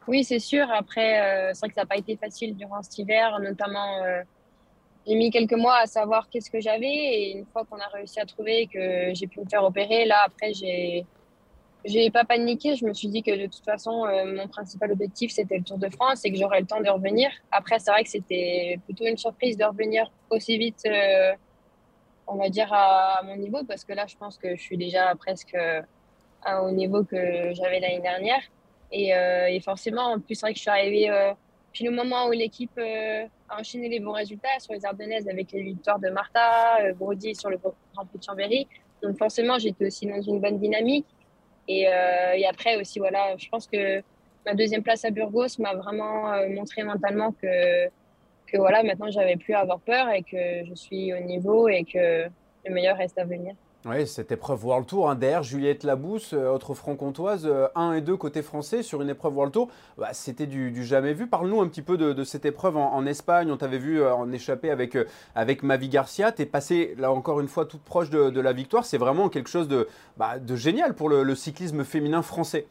Oui, 0.07 0.23
c'est 0.23 0.39
sûr. 0.39 0.65
Après, 0.71 1.51
c'est 1.53 1.59
vrai 1.59 1.69
que 1.69 1.75
ça 1.75 1.81
n'a 1.81 1.85
pas 1.85 1.97
été 1.97 2.15
facile 2.15 2.56
durant 2.56 2.81
cet 2.81 2.97
hiver, 2.97 3.39
notamment. 3.39 4.01
j'ai 5.06 5.15
mis 5.15 5.29
quelques 5.29 5.53
mois 5.53 5.77
à 5.77 5.85
savoir 5.85 6.29
qu'est-ce 6.29 6.50
que 6.50 6.59
j'avais 6.59 6.88
et 6.88 7.38
une 7.38 7.45
fois 7.45 7.65
qu'on 7.65 7.77
a 7.77 7.88
réussi 7.88 8.19
à 8.19 8.25
trouver 8.25 8.68
que 8.68 9.13
j'ai 9.13 9.27
pu 9.27 9.39
me 9.39 9.45
faire 9.45 9.63
opérer, 9.63 10.06
là 10.06 10.23
après 10.25 10.53
j'ai 10.53 11.06
j'ai 11.86 12.12
pas 12.12 12.24
paniqué. 12.24 12.75
Je 12.75 12.86
me 12.86 12.94
suis 12.94 13.07
dit 13.07 13.24
que 13.24 13.31
de 13.31 13.45
toute 13.45 13.63
façon, 13.66 14.06
euh, 14.06 14.36
mon 14.36 14.48
principal 14.48 14.92
objectif, 14.92 15.31
c'était 15.31 15.57
le 15.57 15.63
Tour 15.63 15.78
de 15.78 15.89
France 15.89 16.24
et 16.25 16.31
que 16.31 16.38
j'aurais 16.38 16.62
le 16.62 16.68
temps 16.68 16.81
de 16.81 16.89
revenir. 16.89 17.31
Après, 17.51 17.80
c'est 17.80 17.92
vrai 17.92 18.04
que 18.04 18.10
c'était 18.10 18.80
plutôt 18.86 19.06
une 19.06 19.18
surprise 19.18 19.57
de 19.57 19.66
revenir 19.66 20.12
aussi 20.30 20.57
vite, 20.57 20.83
euh, 20.86 21.33
on 22.28 22.36
va 22.36 22.50
dire, 22.50 22.72
à, 22.72 23.22
mon 23.24 23.36
niveau, 23.36 23.63
parce 23.68 23.83
que 23.83 23.94
là, 23.94 24.06
je 24.07 24.16
pense 24.16 24.38
que 24.38 24.56
je 24.56 24.62
suis 24.62 24.78
déjà 24.78 25.13
presque 25.16 25.57
au 26.63 26.72
niveau 26.72 27.04
que 27.04 27.54
j'avais 27.54 27.80
l'année 27.80 28.01
dernière. 28.01 28.42
Et, 28.92 29.16
euh, 29.16 29.48
et, 29.48 29.60
forcément, 29.62 30.13
en 30.13 30.19
plus, 30.19 30.36
c'est 30.36 30.42
vrai 30.42 30.54
que 30.54 30.57
je 30.57 30.62
suis 30.62 30.69
arrivée 30.69 31.33
puis 31.72 31.86
le 31.86 31.92
moment 31.92 32.28
où 32.28 32.31
l'équipe 32.31 32.78
a 32.78 33.60
enchaîné 33.60 33.88
les 33.88 34.01
bons 34.01 34.12
résultats 34.12 34.60
sur 34.60 34.74
les 34.74 34.86
Ardennaises 34.86 35.30
avec 35.30 35.54
les 35.54 35.63
victoires 35.63 36.00
de 36.00 36.10
Martha, 36.10 36.92
Brody 36.95 37.33
sur 37.33 37.50
le 37.50 37.57
Grand 37.57 38.06
Prix 38.06 38.19
de 38.19 38.24
Chambéry. 38.24 38.68
Donc 39.01 39.18
forcément, 39.18 39.57
j'étais 39.57 39.88
aussi 39.88 40.06
dans 40.06 40.22
une 40.22 40.42
bonne 40.42 40.60
dynamique. 40.60 41.06
Euh, 41.69 42.34
et, 42.34 42.46
après 42.46 42.75
aussi, 42.80 43.00
voilà, 43.00 43.36
je 43.38 43.48
pense 43.50 43.68
que 43.68 44.02
ma 44.46 44.54
deuxième 44.54 44.84
place 44.84 45.06
à 45.06 45.12
Burgos 45.12 45.60
m'a 45.60 45.74
vraiment 45.75 46.31
euh, 46.34 46.50
montré 46.50 46.84
mentalement 46.84 47.31
que, 47.31 47.88
que 48.48 48.58
voilà, 48.58 48.84
maintenant, 48.84 49.10
j'avais 49.10 49.38
plus 49.38 49.54
à 49.54 49.60
avoir 49.60 49.80
peur 49.80 50.10
et 50.10 50.24
que 50.24 50.66
je 50.66 50.74
suis 50.74 51.13
au 51.13 51.19
niveau 51.19 51.68
et 51.69 51.84
que 51.84 52.25
le 52.66 52.74
meilleur 52.74 52.98
reste 52.98 53.18
à 53.18 53.25
venir. 53.25 53.56
Oui, 53.83 54.06
cette 54.06 54.31
épreuve 54.31 54.63
World 54.63 54.86
Tour, 54.86 55.10
hein, 55.10 55.16
derrière 55.16 55.42
Juliette 55.42 55.83
Labousse, 55.83 56.33
euh, 56.33 56.50
autre 56.50 56.75
franc-comtoise, 56.75 57.51
1 57.74 57.94
et 57.94 58.01
2 58.01 58.16
côté 58.16 58.44
français 58.44 58.83
sur 58.83 59.01
une 59.01 59.10
épreuve 59.10 59.36
World 59.36 59.51
Tour, 59.51 59.69
bah, 59.98 60.10
c'était 60.13 60.45
du, 60.45 60.86
jamais 60.86 61.13
vu. 61.13 61.25
Parle-nous 61.25 61.60
un 61.62 61.68
petit 61.68 61.81
peu 61.81 61.98
de, 61.98 62.24
cette 62.24 62.45
épreuve 62.45 62.78
en, 62.78 63.06
Espagne. 63.07 63.51
On 63.51 63.57
t'avait 63.57 63.80
vu 63.80 64.06
en 64.06 64.31
échapper 64.31 64.69
avec, 64.69 64.95
avec 65.33 65.63
Mavi 65.63 65.89
Garcia. 65.89 66.31
Tu 66.31 66.44
es 66.44 66.45
passé, 66.45 66.94
là 67.00 67.12
encore 67.12 67.39
une 67.39 67.48
fois, 67.48 67.66
toute 67.66 67.81
proche 67.81 68.12
de, 68.12 68.39
la 68.39 68.54
victoire. 68.54 68.86
C'est 68.86 69.00
vraiment 69.00 69.30
quelque 69.30 69.50
chose 69.50 69.68
de, 69.68 69.88
bah, 70.16 70.38
de 70.38 70.56
génial 70.56 70.94
pour 70.94 71.10
le, 71.10 71.33
cyclisme 71.33 71.83
féminin 71.83 72.22
français. 72.22 72.68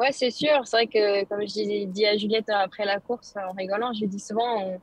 Ouais, 0.00 0.10
c'est 0.10 0.32
sûr. 0.32 0.62
C'est 0.64 0.76
vrai 0.78 0.86
que, 0.88 1.24
comme 1.26 1.42
je 1.42 1.84
dit 1.84 2.06
à 2.06 2.16
Juliette 2.16 2.50
après 2.50 2.84
la 2.84 2.98
course, 2.98 3.34
en 3.36 3.52
rigolant, 3.52 3.92
je 3.92 4.00
lui 4.00 4.08
dis 4.08 4.18
souvent, 4.18 4.80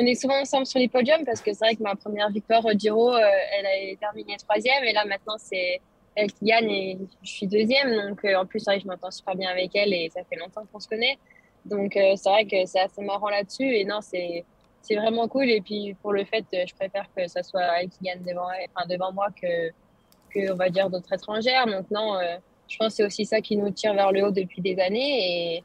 est 0.00 0.14
souvent 0.14 0.40
ensemble 0.40 0.66
sur 0.66 0.80
les 0.80 0.88
podiums 0.88 1.24
parce 1.24 1.40
que 1.40 1.52
c'est 1.52 1.64
vrai 1.64 1.76
que 1.76 1.82
ma 1.82 1.94
première 1.94 2.30
victoire 2.30 2.64
au 2.64 2.72
Giro, 2.72 3.14
euh, 3.14 3.20
elle 3.58 3.66
a 3.66 3.96
terminé 3.96 4.36
troisième 4.36 4.82
et 4.84 4.92
là 4.92 5.04
maintenant 5.04 5.36
c'est 5.38 5.80
elle 6.16 6.32
qui 6.32 6.44
gagne 6.46 6.70
et 6.70 6.98
je 7.22 7.30
suis 7.30 7.46
deuxième. 7.46 7.94
Donc 8.08 8.24
euh, 8.24 8.36
en 8.36 8.46
plus, 8.46 8.60
c'est 8.60 8.70
vrai 8.70 8.78
que 8.78 8.84
je 8.84 8.88
m'entends 8.88 9.10
super 9.10 9.34
bien 9.36 9.50
avec 9.50 9.74
elle 9.74 9.92
et 9.92 10.10
ça 10.12 10.22
fait 10.24 10.36
longtemps 10.36 10.64
qu'on 10.72 10.80
se 10.80 10.88
connaît. 10.88 11.18
Donc 11.64 11.96
euh, 11.96 12.14
c'est 12.16 12.28
vrai 12.28 12.44
que 12.44 12.66
c'est 12.66 12.80
assez 12.80 13.02
marrant 13.02 13.30
là-dessus 13.30 13.76
et 13.76 13.84
non, 13.84 14.00
c'est 14.00 14.44
c'est 14.82 14.96
vraiment 14.96 15.28
cool. 15.28 15.48
Et 15.48 15.60
puis 15.60 15.96
pour 16.02 16.12
le 16.12 16.24
fait, 16.24 16.44
je 16.52 16.74
préfère 16.74 17.06
que 17.16 17.26
ça 17.28 17.42
soit 17.42 17.80
elle 17.80 17.88
qui 17.88 17.98
gagne 18.02 18.22
devant, 18.22 18.48
enfin, 18.76 18.86
devant 18.88 19.12
moi 19.12 19.28
que, 19.40 19.70
que 20.30 20.52
on 20.52 20.56
va 20.56 20.68
dire 20.70 20.90
d'autres 20.90 21.12
étrangères. 21.12 21.66
Donc 21.66 21.90
non, 21.90 22.18
je 22.68 22.76
pense 22.76 22.88
que 22.88 22.96
c'est 22.96 23.04
aussi 23.04 23.24
ça 23.24 23.40
qui 23.40 23.56
nous 23.56 23.70
tire 23.70 23.94
vers 23.94 24.12
le 24.12 24.24
haut 24.24 24.30
depuis 24.30 24.60
des 24.60 24.78
années 24.78 25.56
et 25.56 25.64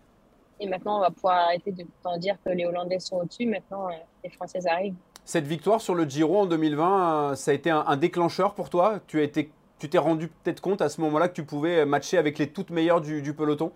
et 0.59 0.67
maintenant, 0.67 0.97
on 0.97 1.01
va 1.01 1.11
pouvoir 1.11 1.37
arrêter 1.45 1.71
de 1.71 1.85
dire 2.17 2.37
que 2.43 2.49
les 2.49 2.65
Hollandais 2.65 2.99
sont 2.99 3.17
au-dessus. 3.17 3.45
Maintenant, 3.45 3.89
euh, 3.89 3.93
les 4.23 4.29
Françaises 4.29 4.67
arrivent. 4.67 4.95
Cette 5.25 5.45
victoire 5.45 5.81
sur 5.81 5.95
le 5.95 6.05
Giro 6.05 6.39
en 6.39 6.45
2020, 6.45 7.31
euh, 7.31 7.35
ça 7.35 7.51
a 7.51 7.53
été 7.53 7.69
un, 7.69 7.97
déclencheur 7.97 8.53
pour 8.53 8.69
toi? 8.69 8.99
Tu 9.07 9.19
as 9.19 9.23
été, 9.23 9.51
tu 9.79 9.89
t'es 9.89 9.97
rendu 9.97 10.27
peut-être 10.27 10.61
compte 10.61 10.81
à 10.81 10.89
ce 10.89 11.01
moment-là 11.01 11.27
que 11.27 11.35
tu 11.35 11.43
pouvais 11.43 11.85
matcher 11.85 12.17
avec 12.17 12.39
les 12.39 12.49
toutes 12.49 12.71
meilleures 12.71 13.01
du, 13.01 13.33
peloton? 13.33 13.71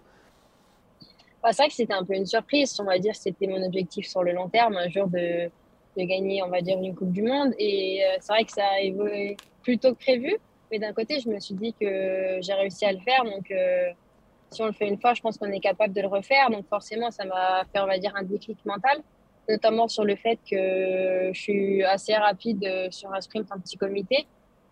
Bah, 1.41 1.49
C'est 1.51 1.63
vrai 1.63 1.69
que 1.69 1.75
c'était 1.75 1.93
un 1.93 2.03
peu 2.03 2.15
une 2.15 2.25
surprise. 2.25 2.75
On 2.79 2.85
va 2.85 2.97
dire 2.97 3.15
c'était 3.15 3.47
mon 3.47 3.63
objectif 3.63 4.07
sur 4.07 4.23
le 4.23 4.31
long 4.31 4.49
terme, 4.49 4.75
un 4.75 4.89
jour 4.89 5.07
de, 5.07 5.49
de 5.97 6.03
gagner, 6.03 6.41
on 6.43 6.49
va 6.49 6.61
dire, 6.61 6.79
une 6.79 6.95
Coupe 6.95 7.11
du 7.11 7.21
Monde. 7.21 7.53
Et 7.59 8.03
euh, 8.03 8.17
c'est 8.19 8.33
vrai 8.33 8.45
que 8.45 8.51
ça 8.51 8.65
a 8.65 8.79
évolué 8.79 9.37
plus 9.61 9.77
tôt 9.77 9.93
que 9.93 9.99
prévu. 9.99 10.35
Mais 10.71 10.79
d'un 10.79 10.93
côté, 10.93 11.19
je 11.19 11.29
me 11.29 11.39
suis 11.39 11.53
dit 11.53 11.73
que 11.79 12.39
j'ai 12.41 12.53
réussi 12.53 12.85
à 12.85 12.91
le 12.91 12.99
faire. 12.99 13.23
Donc, 13.25 13.51
si 14.53 14.61
on 14.61 14.67
le 14.67 14.71
fait 14.71 14.87
une 14.87 14.99
fois, 14.99 15.13
je 15.13 15.21
pense 15.21 15.37
qu'on 15.37 15.51
est 15.51 15.59
capable 15.59 15.93
de 15.93 16.01
le 16.01 16.07
refaire. 16.07 16.49
Donc 16.49 16.67
forcément, 16.67 17.11
ça 17.11 17.25
m'a 17.25 17.63
fait, 17.71 17.79
on 17.79 17.87
va 17.87 17.97
dire, 17.97 18.13
un 18.15 18.23
déclic 18.23 18.57
mental, 18.65 19.01
notamment 19.49 19.87
sur 19.87 20.03
le 20.03 20.15
fait 20.15 20.37
que 20.49 21.31
je 21.33 21.39
suis 21.39 21.83
assez 21.83 22.15
rapide 22.15 22.65
sur 22.91 23.13
un 23.13 23.21
sprint 23.21 23.51
en 23.51 23.59
petit 23.59 23.77
comité. 23.77 24.27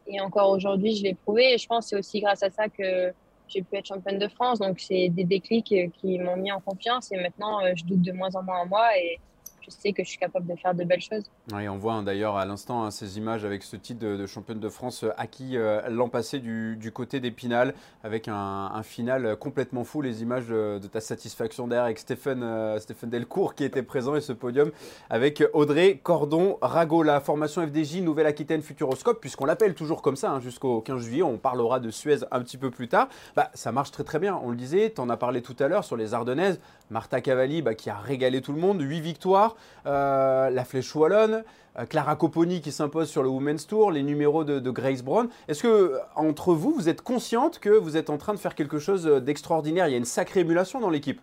Et 0.08 0.20
encore 0.20 0.50
aujourd'hui, 0.50 0.96
je 0.96 1.04
l'ai 1.04 1.14
prouvé. 1.14 1.54
Et 1.54 1.58
je 1.58 1.68
pense 1.68 1.86
que 1.86 1.90
c'est 1.90 1.96
aussi 1.98 2.22
grâce 2.22 2.44
à 2.44 2.50
ça 2.50 2.68
que 2.70 3.14
j'ai 3.48 3.62
pu 3.62 3.76
être 3.76 3.88
championne 3.88 4.20
de 4.20 4.28
France. 4.28 4.60
Donc 4.60 4.80
c'est 4.80 5.10
des 5.10 5.24
déclics 5.24 5.76
qui 5.94 6.20
m'ont 6.20 6.38
mis 6.38 6.52
en 6.52 6.60
confiance. 6.60 7.12
Et 7.12 7.18
maintenant, 7.18 7.60
je 7.76 7.84
doute 7.84 8.02
de 8.02 8.12
moins 8.12 8.34
en 8.36 8.44
moins 8.44 8.62
en 8.62 8.66
moi. 8.66 8.98
Et 8.98 9.20
je 9.62 9.70
sais 9.70 9.94
que 9.94 10.04
je 10.04 10.10
suis 10.10 10.18
capable 10.18 10.48
de 10.48 10.56
faire 10.56 10.74
de 10.74 10.84
belles 10.84 11.02
choses. 11.02 11.30
Oui, 11.54 11.68
on 11.70 11.78
voit 11.78 11.94
hein, 11.94 12.04
d'ailleurs 12.04 12.38
à 12.38 12.46
l'instant 12.46 12.84
hein, 12.84 12.92
ces 12.92 13.18
images 13.18 13.46
avec 13.46 13.64
ce 13.64 13.76
titre 13.76 14.00
de, 14.00 14.26
championne 14.26 14.60
de 14.60 14.70
France 14.70 15.04
euh, 15.04 15.12
acquis 15.18 15.58
euh, 15.58 15.82
l'an 15.90 16.10
passé 16.10 16.40
du, 16.40 16.92
côté 16.94 17.20
d'Épinal, 17.20 17.74
avec 18.04 18.28
un, 18.28 18.82
final 18.84 19.36
complètement 19.38 19.84
fou. 19.84 20.02
Les 20.02 20.22
images 20.22 20.48
de, 20.48 20.80
ta 20.92 21.02
satisfaction 21.02 21.68
derrière 21.68 21.86
avec 21.86 22.00
Stéphane, 22.00 22.44
euh, 22.44 22.80
Stéphane 22.80 23.10
Delcourt 23.10 23.56
qui 23.56 23.64
était 23.64 23.84
présent 23.84 24.16
et 24.16 24.22
ce 24.22 24.34
podium 24.34 24.72
avec 25.10 25.44
Audrey 25.54 26.00
Cordon-Rago. 26.02 27.04
La 27.04 27.20
formation 27.20 27.66
FDJ 27.66 28.02
Nouvelle-Aquitaine 28.02 28.62
Futuroscope, 28.62 29.20
puisqu'on 29.20 29.46
l'appelle 29.46 29.76
toujours 29.76 30.02
comme 30.02 30.16
ça 30.16 30.32
hein, 30.32 30.40
jusqu'au 30.40 30.82
15 30.82 31.02
juillet, 31.02 31.24
on 31.24 31.38
parlera 31.38 31.80
de 31.80 31.92
Suez 31.92 32.20
un 32.32 32.42
petit 32.42 32.58
peu 32.58 32.72
plus 32.72 32.88
tard. 32.88 33.08
Bah, 33.36 33.52
ça 33.54 33.72
marche 33.72 33.92
très 33.92 34.04
très 34.04 34.20
bien, 34.20 34.40
on 34.44 34.50
le 34.50 34.58
disait, 34.58 34.92
tu 34.94 35.02
en 35.02 35.10
as 35.10 35.18
parlé 35.18 35.42
tout 35.42 35.56
à 35.60 35.68
l'heure 35.68 35.84
sur 35.84 35.98
les 35.98 36.14
Ardennaises. 36.14 36.60
Marta 36.92 37.22
Cavalli 37.22 37.62
bah, 37.62 37.74
qui 37.74 37.90
a 37.90 37.98
régalé 37.98 38.42
tout 38.42 38.52
le 38.52 38.60
monde, 38.60 38.82
8 38.82 39.00
victoires. 39.00 39.56
Euh, 39.86 40.50
la 40.50 40.66
Flèche 40.66 40.94
Wallonne, 40.94 41.44
euh, 41.80 41.86
Clara 41.86 42.18
Copponi 42.18 42.62
qui 42.62 42.72
s'impose 42.72 43.10
sur 43.10 43.24
le 43.24 43.30
Women's 43.30 43.66
Tour, 43.66 43.92
les 43.92 44.04
numéros 44.04 44.44
de, 44.44 44.70
Grace 44.70 45.02
Brown. 45.02 45.30
Est-ce 45.48 45.64
que 45.64 45.98
entre 46.16 46.54
vous, 46.54 46.74
vous 46.74 46.90
êtes 46.90 47.02
consciente 47.02 47.60
que 47.60 47.70
vous 47.70 47.98
êtes 47.98 48.10
en 48.10 48.18
train 48.18 48.34
de 48.34 48.40
faire 48.40 48.56
quelque 48.56 48.78
chose 48.78 49.06
d'extraordinaire? 49.06 49.88
Il 49.88 49.92
y 49.92 49.96
a 49.96 49.98
une 49.98 50.06
sacrée 50.06 50.42
émulation 50.42 50.80
dans 50.80 50.90
l'équipe. 50.90 51.22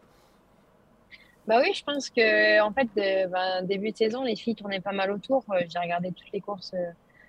Bah 1.47 1.61
oui, 1.63 1.73
je 1.75 1.85
pense 1.85 2.11
que 2.11 2.61
en 2.63 2.73
fait, 2.73 2.89
ben, 3.31 3.63
début 3.63 3.93
de 3.93 3.97
saison, 3.97 4.23
les 4.23 4.37
filles 4.37 4.55
tournaient 4.55 4.81
pas 4.81 4.93
mal 4.93 5.11
autour. 5.11 5.45
J'ai 5.69 5.79
regardé 5.79 6.13
toutes 6.13 6.33
les 6.33 6.41
courses 6.41 6.75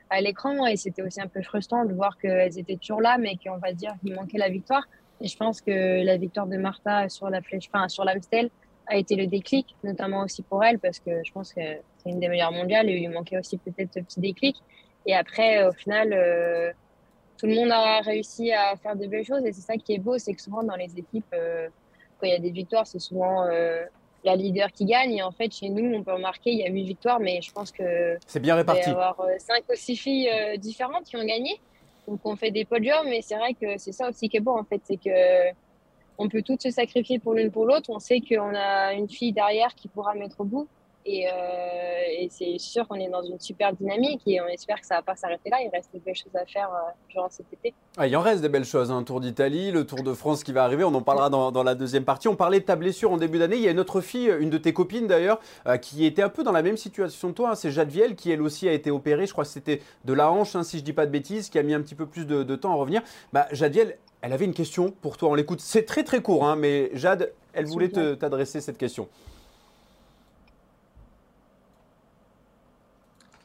à 0.10 0.22
l'écran 0.22 0.66
et 0.66 0.76
c'était 0.76 1.02
aussi 1.02 1.22
un 1.22 1.28
peu 1.28 1.42
frustrant 1.42 1.86
de 1.86 1.94
voir 1.94 2.18
qu'elles 2.18 2.58
étaient 2.58 2.78
toujours 2.78 3.02
là, 3.02 3.18
mais 3.18 3.38
qu'on 3.44 3.58
va 3.58 3.74
dire 3.74 3.94
qu'il 4.02 4.14
manquait 4.16 4.38
la 4.38 4.50
victoire. 4.50 4.88
Et 5.22 5.28
je 5.28 5.38
pense 5.38 5.62
que 5.62 6.04
la 6.04 6.18
victoire 6.18 6.48
de 6.48 6.58
Martha 6.58 7.10
sur 7.10 7.30
la 7.30 7.42
flèche, 7.42 7.70
enfin, 7.74 7.88
sur 7.90 8.06
l'Amstel 8.06 8.50
a 8.88 8.98
été 8.98 9.16
le 9.16 9.28
déclic, 9.28 9.76
notamment 9.84 10.24
aussi 10.24 10.42
pour 10.42 10.64
elle, 10.64 10.80
parce 10.80 11.00
que 11.00 11.12
je 11.24 11.32
pense 11.32 11.54
que 11.54 11.62
c'est 11.98 12.10
une 12.10 12.20
des 12.20 12.28
meilleures 12.28 12.52
mondiales 12.52 12.90
et 12.90 12.94
il 12.94 13.08
lui 13.08 13.14
manquait 13.14 13.38
aussi 13.38 13.58
peut-être 13.58 13.94
ce 13.94 14.00
petit 14.00 14.20
déclic. 14.20 14.56
Et 15.06 15.14
après, 15.14 15.66
au 15.68 15.72
final, 15.72 16.12
euh, 16.14 16.72
tout 17.38 17.46
le 17.46 17.56
monde 17.56 17.72
a 17.72 18.02
réussi 18.02 18.52
à 18.52 18.76
faire 18.78 18.96
de 18.96 19.06
belles 19.08 19.26
choses 19.26 19.46
et 19.46 19.52
c'est 19.52 19.62
ça 19.62 19.76
qui 19.76 19.94
est 19.94 20.00
beau, 20.00 20.18
c'est 20.18 20.34
que 20.34 20.42
souvent 20.42 20.64
dans 20.64 20.76
les 20.76 20.98
équipes, 20.98 21.26
euh, 21.34 21.68
quand 22.20 22.28
il 22.28 22.32
y 22.32 22.36
a 22.36 22.40
des 22.40 22.52
victoires, 22.52 22.88
c'est 22.88 23.00
souvent 23.00 23.44
euh, 23.44 23.84
la 24.24 24.36
leader 24.36 24.72
qui 24.72 24.86
gagne. 24.86 25.14
Et 25.14 25.24
en 25.24 25.32
fait, 25.32 25.54
chez 25.54 25.70
nous, 25.70 25.94
on 25.96 26.04
peut 26.04 26.14
remarquer, 26.14 26.52
il 26.52 26.60
y 26.60 26.66
a 26.66 26.70
huit 26.70 26.84
victoires, 26.84 27.20
mais 27.20 27.42
je 27.42 27.52
pense 27.52 27.72
que 27.72 28.18
c'est 28.26 28.42
bien 28.42 28.56
réparti. 28.56 28.82
Il 28.88 28.90
y 28.90 28.92
avoir 28.92 29.16
cinq 29.38 29.64
ou 29.70 29.76
six 29.76 29.96
filles 29.96 30.30
différentes 30.58 31.06
qui 31.06 31.16
ont 31.16 31.24
gagné. 31.24 31.60
Donc 32.10 32.22
on 32.24 32.36
fait 32.36 32.50
des 32.50 32.66
podiums, 32.66 33.06
mais 33.06 33.22
c'est 33.22 33.36
vrai 33.36 33.54
que 33.54 33.78
c'est 33.78 33.92
ça 33.92 34.10
aussi 34.10 34.30
qui 34.30 34.38
est 34.38 34.40
beau 34.40 34.58
en 34.58 34.64
fait, 34.64 34.82
c'est 34.84 34.98
que 34.98 35.52
on 36.18 36.28
peut 36.28 36.42
toutes 36.42 36.64
se 36.64 36.72
sacrifier 36.72 37.20
pour 37.20 37.36
l'une 37.36 37.52
pour 37.52 37.66
l'autre. 37.66 37.92
On 37.92 38.00
sait 38.00 38.20
qu'on 38.20 38.56
a 38.56 38.94
une 38.94 39.08
fille 39.08 39.32
derrière 39.32 39.76
qui 39.76 39.88
pourra 39.88 40.16
mettre 40.16 40.42
au 40.42 40.44
bout. 40.44 40.68
Euh, 41.10 42.22
et, 42.22 42.30
c'est 42.30 42.58
sûr 42.58 42.88
qu'on 42.88 42.96
est 42.96 43.10
dans 43.10 43.24
une 43.24 43.40
super 43.40 43.74
dynamique 43.74 44.22
et 44.28 44.40
on 44.42 44.48
espère 44.48 44.80
que 44.80 44.86
ça 44.86 44.96
ne 44.96 45.00
va 45.00 45.04
pas 45.04 45.16
s'arrêter 45.16 45.50
là. 45.50 45.58
Il 45.62 45.70
reste 45.70 45.90
des 45.94 46.00
belles 46.00 46.16
choses 46.16 46.36
à 46.36 46.46
faire 46.46 46.70
euh, 46.70 46.92
durant 47.10 47.30
cet 47.30 47.52
été. 47.52 47.74
Ah, 47.98 48.08
il 48.08 48.16
en 48.16 48.22
reste 48.22 48.42
des 48.42 48.50
belles 48.50 48.66
choses. 48.66 48.92
Un 48.92 48.98
hein. 48.98 49.04
Tour 49.04 49.20
d'Italie, 49.20 49.72
le 49.72 49.86
Tour 49.86 50.04
de 50.04 50.14
France 50.14 50.44
qui 50.44 50.52
va 50.52 50.64
arriver. 50.64 50.84
On 50.84 50.94
en 50.94 51.02
parlera 51.02 51.30
dans, 51.30 51.64
la 51.64 51.76
deuxième 51.76 52.06
partie. 52.06 52.28
On 52.28 52.36
parlait 52.36 52.60
de 52.60 52.66
ta 52.66 52.76
blessure 52.76 53.12
en 53.12 53.18
début 53.18 53.40
d'année. 53.40 53.58
Il 53.58 53.64
y 53.64 53.68
a 53.68 53.72
une 53.72 53.80
autre 53.80 54.02
fille, 54.02 54.32
une 54.40 54.50
de 54.50 54.58
tes 54.58 54.74
copines 54.74 55.08
d'ailleurs, 55.08 55.40
euh, 55.68 55.78
qui 55.78 56.06
était 56.06 56.22
un 56.22 56.30
peu 56.30 56.44
dans 56.44 56.52
la 56.52 56.62
même 56.62 56.78
situation 56.78 57.30
que 57.30 57.34
toi. 57.36 57.52
Hein. 57.52 57.56
C'est 57.56 57.72
Jade 57.72 57.90
Viel 57.90 58.16
qui 58.16 58.32
elle 58.32 58.42
aussi 58.42 58.68
a 58.68 58.74
été 58.74 58.92
opérée. 58.92 59.26
Je 59.26 59.32
crois 59.32 59.44
que 59.44 59.50
c'était 59.50 59.82
de 60.06 60.14
la 60.14 60.32
hanche, 60.32 60.56
hein, 60.56 60.64
si 60.64 60.78
je 60.78 60.84
ne 60.84 60.86
dis 60.86 60.94
pas 60.94 61.06
de 61.06 61.12
bêtises, 61.12 61.50
qui 61.50 61.58
a 61.58 61.64
mis 61.64 61.74
un 61.74 61.82
petit 61.82 61.96
peu 61.96 62.06
plus 62.06 62.26
de, 62.26 62.56
temps 62.56 62.72
à 62.72 62.76
revenir. 62.76 63.02
Bah, 63.34 63.48
Jade 63.52 63.74
Viel, 63.74 63.98
elle 64.22 64.34
avait 64.34 64.46
une 64.46 64.54
question 64.54 64.92
pour 65.02 65.18
toi. 65.18 65.30
On 65.30 65.34
l'écoute. 65.34 65.62
C'est 65.62 65.86
très 65.86 66.04
très 66.04 66.22
court, 66.22 66.56
mais 66.56 66.92
Jade, 66.94 67.32
elle 67.54 67.66
voulait 67.66 67.90
t'adresser 67.90 68.62
cette 68.62 68.78
question. 68.78 69.08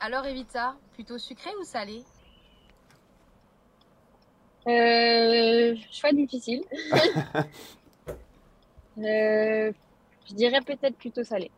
Alors 0.07 0.27
Evita, 0.27 0.75
plutôt 0.93 1.17
sucré 1.17 1.49
ou 1.59 1.65
salé 1.65 2.03
euh, 4.69 5.75
Choix 5.91 6.13
difficile. 6.13 6.63
Euh, 8.97 9.73
je 10.29 10.35
dirais 10.35 10.61
peut-être 10.65 10.95
plutôt 10.97 11.25
salé. 11.25 11.51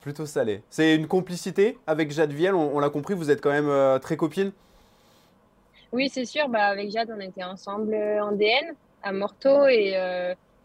Plutôt 0.00 0.26
salé. 0.26 0.60
C'est 0.70 0.96
une 0.96 1.06
complicité 1.06 1.78
avec 1.86 2.10
Jade 2.10 2.32
Viel, 2.32 2.52
on, 2.52 2.80
l'a 2.80 2.90
compris, 2.90 3.14
vous 3.14 3.30
êtes 3.30 3.40
quand 3.40 3.52
même 3.52 3.68
euh, 3.68 4.00
très 4.00 4.16
copines 4.16 4.50
Oui, 5.92 6.08
c'est 6.08 6.24
sûr. 6.24 6.48
Bah, 6.48 6.64
avec 6.64 6.90
Jade, 6.90 7.14
on 7.16 7.20
était 7.20 7.44
ensemble 7.44 7.94
en 7.94 8.32
DN 8.32 8.74
à 9.04 9.12
Morteau 9.12 9.68
et, 9.68 9.94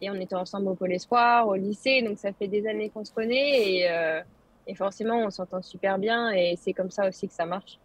et, 0.02 0.10
on 0.10 0.16
était 0.16 0.34
ensemble 0.34 0.70
au 0.70 0.74
Pôle 0.74 0.94
Espoir, 0.94 1.48
au 1.48 1.54
lycée. 1.54 2.02
Donc 2.02 2.18
ça 2.18 2.34
fait 2.34 2.48
des 2.48 2.66
années 2.66 2.90
qu'on 2.90 3.06
se 3.06 3.12
connaît 3.12 3.62
et 3.62 4.24
et 4.68 4.76
forcément, 4.76 5.18
on 5.18 5.30
s'entend 5.30 5.62
super 5.62 5.98
bien 5.98 6.32
et 6.32 6.58
c'est 6.62 6.74
comme 6.74 6.92
ça 6.92 7.08
aussi 7.08 7.28
que 7.28 7.34
ça 7.34 7.46
marche. 7.46 7.80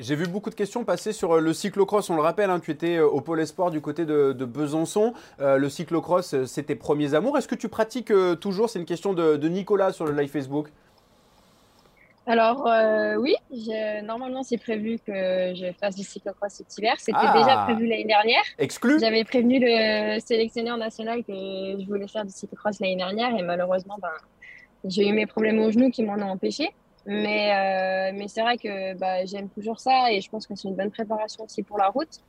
J'ai 0.00 0.16
vu 0.16 0.26
beaucoup 0.26 0.50
de 0.50 0.56
questions 0.56 0.84
passer 0.84 1.12
sur 1.12 1.36
euh, 1.36 1.40
le 1.40 1.52
cyclocross. 1.52 2.10
On 2.10 2.16
le 2.16 2.22
rappelle, 2.22 2.50
hein, 2.50 2.58
tu 2.58 2.72
étais 2.72 2.96
euh, 2.96 3.06
au 3.06 3.20
Pôle 3.20 3.40
Espoir 3.40 3.70
du 3.70 3.80
côté 3.80 4.04
de, 4.04 4.32
Besançon. 4.32 5.14
Euh, 5.40 5.56
le 5.56 5.68
cyclocross, 5.68 6.44
c'est 6.46 6.64
tes 6.64 6.74
premiers 6.74 7.14
amours. 7.14 7.38
Est-ce 7.38 7.46
que 7.46 7.54
tu 7.54 7.68
pratiques 7.68 8.12
toujours? 8.40 8.68
C'est 8.68 8.80
une 8.80 8.86
question 8.86 9.12
de, 9.14 9.48
Nicolas 9.48 9.92
sur 9.92 10.04
le 10.04 10.12
live 10.12 10.30
Facebook. 10.30 10.68
Alors 12.26 12.66
oui, 13.18 13.36
normalement 14.02 14.42
c'est 14.42 14.56
prévu 14.56 14.98
que 15.06 15.12
je 15.54 15.72
fasse 15.78 15.94
du 15.94 16.02
cyclocross 16.02 16.54
cet 16.54 16.78
hiver. 16.78 16.94
C'était 16.98 17.18
ah. 17.20 17.38
déjà 17.38 17.56
prévu 17.64 17.86
l'année 17.86 18.06
dernière. 18.06 18.42
Exclu? 18.58 18.98
J'avais 18.98 19.24
prévenu 19.24 19.58
le 19.60 20.18
sélectionneur 20.20 20.78
national 20.78 21.22
que 21.22 21.32
je 21.32 21.86
voulais 21.86 22.08
faire 22.08 22.24
du 22.24 22.32
cyclocross 22.32 22.80
l'année 22.80 22.96
dernière 22.96 23.36
et 23.36 23.42
malheureusement, 23.42 23.98
ben, 24.00 24.08
j'ai 24.84 25.08
eu 25.08 25.12
mes 25.12 25.26
problèmes 25.26 25.58
au 25.60 25.70
genou 25.70 25.90
qui 25.90 26.02
m'en 26.02 26.14
ont 26.14 26.30
empêché. 26.30 26.70
Mais, 27.06 27.52
euh, 27.52 28.16
mais 28.16 28.28
c'est 28.28 28.40
vrai 28.40 28.56
que 28.56 28.94
bah, 28.94 29.24
j'aime 29.26 29.48
toujours 29.50 29.78
ça 29.78 30.10
et 30.10 30.20
je 30.20 30.30
pense 30.30 30.46
que 30.46 30.54
c'est 30.54 30.68
une 30.68 30.74
bonne 30.74 30.90
préparation 30.90 31.44
aussi 31.44 31.62
pour 31.62 31.78
la 31.78 31.88
route. 31.88 32.20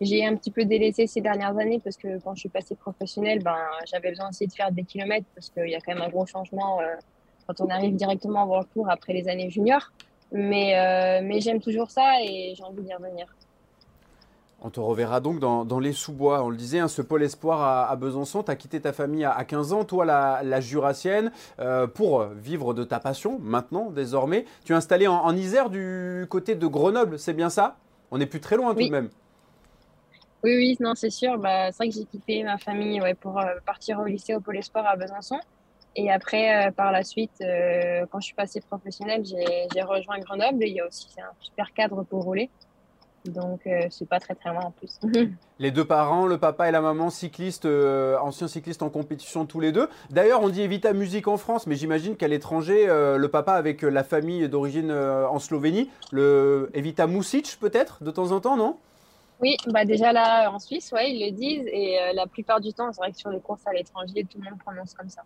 J'ai 0.00 0.26
un 0.26 0.36
petit 0.36 0.50
peu 0.50 0.64
délaissé 0.64 1.06
ces 1.06 1.20
dernières 1.20 1.56
années 1.56 1.80
parce 1.82 1.96
que 1.96 2.18
quand 2.18 2.34
je 2.34 2.40
suis 2.40 2.48
passée 2.48 2.74
professionnelle, 2.74 3.42
ben, 3.42 3.56
j'avais 3.90 4.10
besoin 4.10 4.28
aussi 4.28 4.46
de 4.46 4.52
faire 4.52 4.70
des 4.72 4.82
kilomètres 4.82 5.26
parce 5.34 5.48
qu'il 5.48 5.68
y 5.68 5.74
a 5.74 5.80
quand 5.80 5.94
même 5.94 6.02
un 6.02 6.08
gros 6.08 6.26
changement 6.26 6.80
euh, 6.80 6.96
quand 7.46 7.60
on 7.60 7.68
arrive 7.68 7.94
directement 7.94 8.42
avant 8.42 8.58
le 8.58 8.64
cours 8.64 8.90
après 8.90 9.12
les 9.12 9.28
années 9.28 9.48
juniors. 9.48 9.92
Mais, 10.32 10.76
euh, 10.76 11.20
mais 11.24 11.40
j'aime 11.40 11.60
toujours 11.60 11.90
ça 11.90 12.20
et 12.20 12.54
j'ai 12.56 12.64
envie 12.64 12.82
d'y 12.82 12.92
revenir. 12.92 13.26
On 14.62 14.70
te 14.70 14.80
reverra 14.80 15.20
donc 15.20 15.38
dans, 15.38 15.80
les 15.80 15.92
sous-bois. 15.92 16.42
On 16.42 16.48
le 16.48 16.56
disait, 16.56 16.78
hein, 16.78 16.88
ce 16.88 17.02
pôle 17.02 17.22
espoir 17.22 17.90
à, 17.90 17.94
Besançon, 17.96 18.42
tu 18.42 18.50
as 18.50 18.56
quitté 18.56 18.80
ta 18.80 18.92
famille 18.92 19.24
à, 19.24 19.44
15 19.44 19.72
ans, 19.72 19.84
toi 19.84 20.04
la, 20.04 20.60
jurassienne, 20.60 21.30
euh, 21.58 21.86
pour 21.86 22.24
vivre 22.24 22.72
de 22.72 22.82
ta 22.82 22.98
passion 22.98 23.38
maintenant, 23.38 23.90
désormais. 23.90 24.46
Tu 24.64 24.72
es 24.72 24.76
installé 24.76 25.06
en, 25.06 25.36
Isère 25.36 25.68
du 25.68 26.26
côté 26.30 26.54
de 26.54 26.66
Grenoble, 26.66 27.18
c'est 27.18 27.34
bien 27.34 27.50
ça? 27.50 27.76
On 28.10 28.18
n'est 28.18 28.26
plus 28.26 28.40
très 28.40 28.56
loin 28.56 28.74
tout 28.74 28.82
de 28.82 28.90
même. 28.90 29.10
Oui, 30.42 30.56
oui, 30.56 30.76
non, 30.80 30.94
c'est 30.94 31.10
sûr. 31.10 31.38
Bah, 31.38 31.70
c'est 31.70 31.76
vrai 31.76 31.88
que 31.88 31.94
j'ai 31.94 32.04
quitté 32.04 32.42
ma 32.42 32.56
famille 32.56 33.02
pour 33.20 33.38
euh, 33.38 33.44
partir 33.66 33.98
au 34.00 34.04
lycée 34.04 34.34
au 34.34 34.40
pôle 34.40 34.56
espoir 34.56 34.86
à 34.86 34.96
Besançon. 34.96 35.38
Et 35.96 36.10
après, 36.10 36.68
euh, 36.68 36.70
par 36.70 36.92
la 36.92 37.04
suite, 37.04 37.42
quand 38.10 38.20
je 38.20 38.26
suis 38.26 38.34
passée 38.34 38.60
professionnelle, 38.62 39.22
j'ai 39.24 39.82
rejoint 39.82 40.18
Grenoble. 40.18 40.64
il 40.64 40.74
y 40.74 40.80
a 40.80 40.86
aussi 40.86 41.08
un 41.18 41.32
super 41.40 41.74
cadre 41.74 42.02
pour 42.04 42.24
rouler. 42.24 42.48
Donc, 43.28 43.66
euh, 43.66 43.86
c'est 43.90 44.08
pas 44.08 44.20
très 44.20 44.34
très 44.34 44.50
loin 44.50 44.64
en 44.64 44.70
plus. 44.70 44.98
les 45.58 45.70
deux 45.70 45.84
parents, 45.84 46.26
le 46.26 46.38
papa 46.38 46.68
et 46.68 46.72
la 46.72 46.80
maman, 46.80 47.10
cyclistes, 47.10 47.64
euh, 47.64 48.18
anciens 48.18 48.48
cyclistes 48.48 48.82
en 48.82 48.90
compétition 48.90 49.46
tous 49.46 49.60
les 49.60 49.72
deux. 49.72 49.88
D'ailleurs, 50.10 50.42
on 50.42 50.48
dit 50.48 50.62
Evita 50.62 50.92
Musique 50.92 51.28
en 51.28 51.36
France, 51.36 51.66
mais 51.66 51.76
j'imagine 51.76 52.16
qu'à 52.16 52.28
l'étranger, 52.28 52.88
euh, 52.88 53.16
le 53.16 53.28
papa 53.28 53.52
avec 53.52 53.82
la 53.82 54.04
famille 54.04 54.48
d'origine 54.48 54.92
en 54.92 55.38
Slovénie, 55.38 55.90
le 56.12 56.70
Evita 56.74 57.06
Music 57.06 57.56
peut-être, 57.60 58.02
de 58.02 58.10
temps 58.10 58.32
en 58.32 58.40
temps, 58.40 58.56
non? 58.56 58.76
Oui, 59.40 59.56
bah 59.66 59.84
déjà 59.84 60.12
là 60.12 60.50
en 60.50 60.58
Suisse, 60.58 60.92
ouais, 60.92 61.12
ils 61.12 61.26
le 61.26 61.30
disent. 61.32 61.66
Et 61.66 61.98
la 62.14 62.26
plupart 62.26 62.60
du 62.60 62.72
temps, 62.72 62.90
c'est 62.92 63.00
vrai 63.00 63.12
que 63.12 63.18
sur 63.18 63.28
les 63.28 63.40
courses 63.40 63.66
à 63.66 63.72
l'étranger, 63.72 64.24
tout 64.30 64.38
le 64.38 64.48
monde 64.48 64.58
prononce 64.58 64.94
comme 64.94 65.10
ça. 65.10 65.22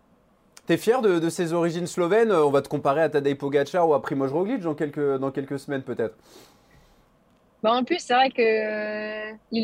T'es 0.67 0.77
fier 0.77 1.01
de, 1.01 1.17
de, 1.19 1.29
ses 1.29 1.53
origines 1.53 1.87
slovènes? 1.87 2.31
On 2.31 2.51
va 2.51 2.61
te 2.61 2.69
comparer 2.69 3.01
à 3.01 3.09
Tadej 3.09 3.35
Pogacar 3.35 3.87
ou 3.89 3.93
à 3.93 4.01
Primoz 4.01 4.31
Roglic 4.31 4.61
dans 4.61 4.75
quelques, 4.75 5.17
dans 5.17 5.31
quelques 5.31 5.59
semaines 5.59 5.81
peut-être. 5.81 6.15
Bah, 7.63 7.73
en 7.73 7.83
plus, 7.83 7.99
c'est 7.99 8.13
vrai 8.13 8.31
qu'ils 8.31 8.43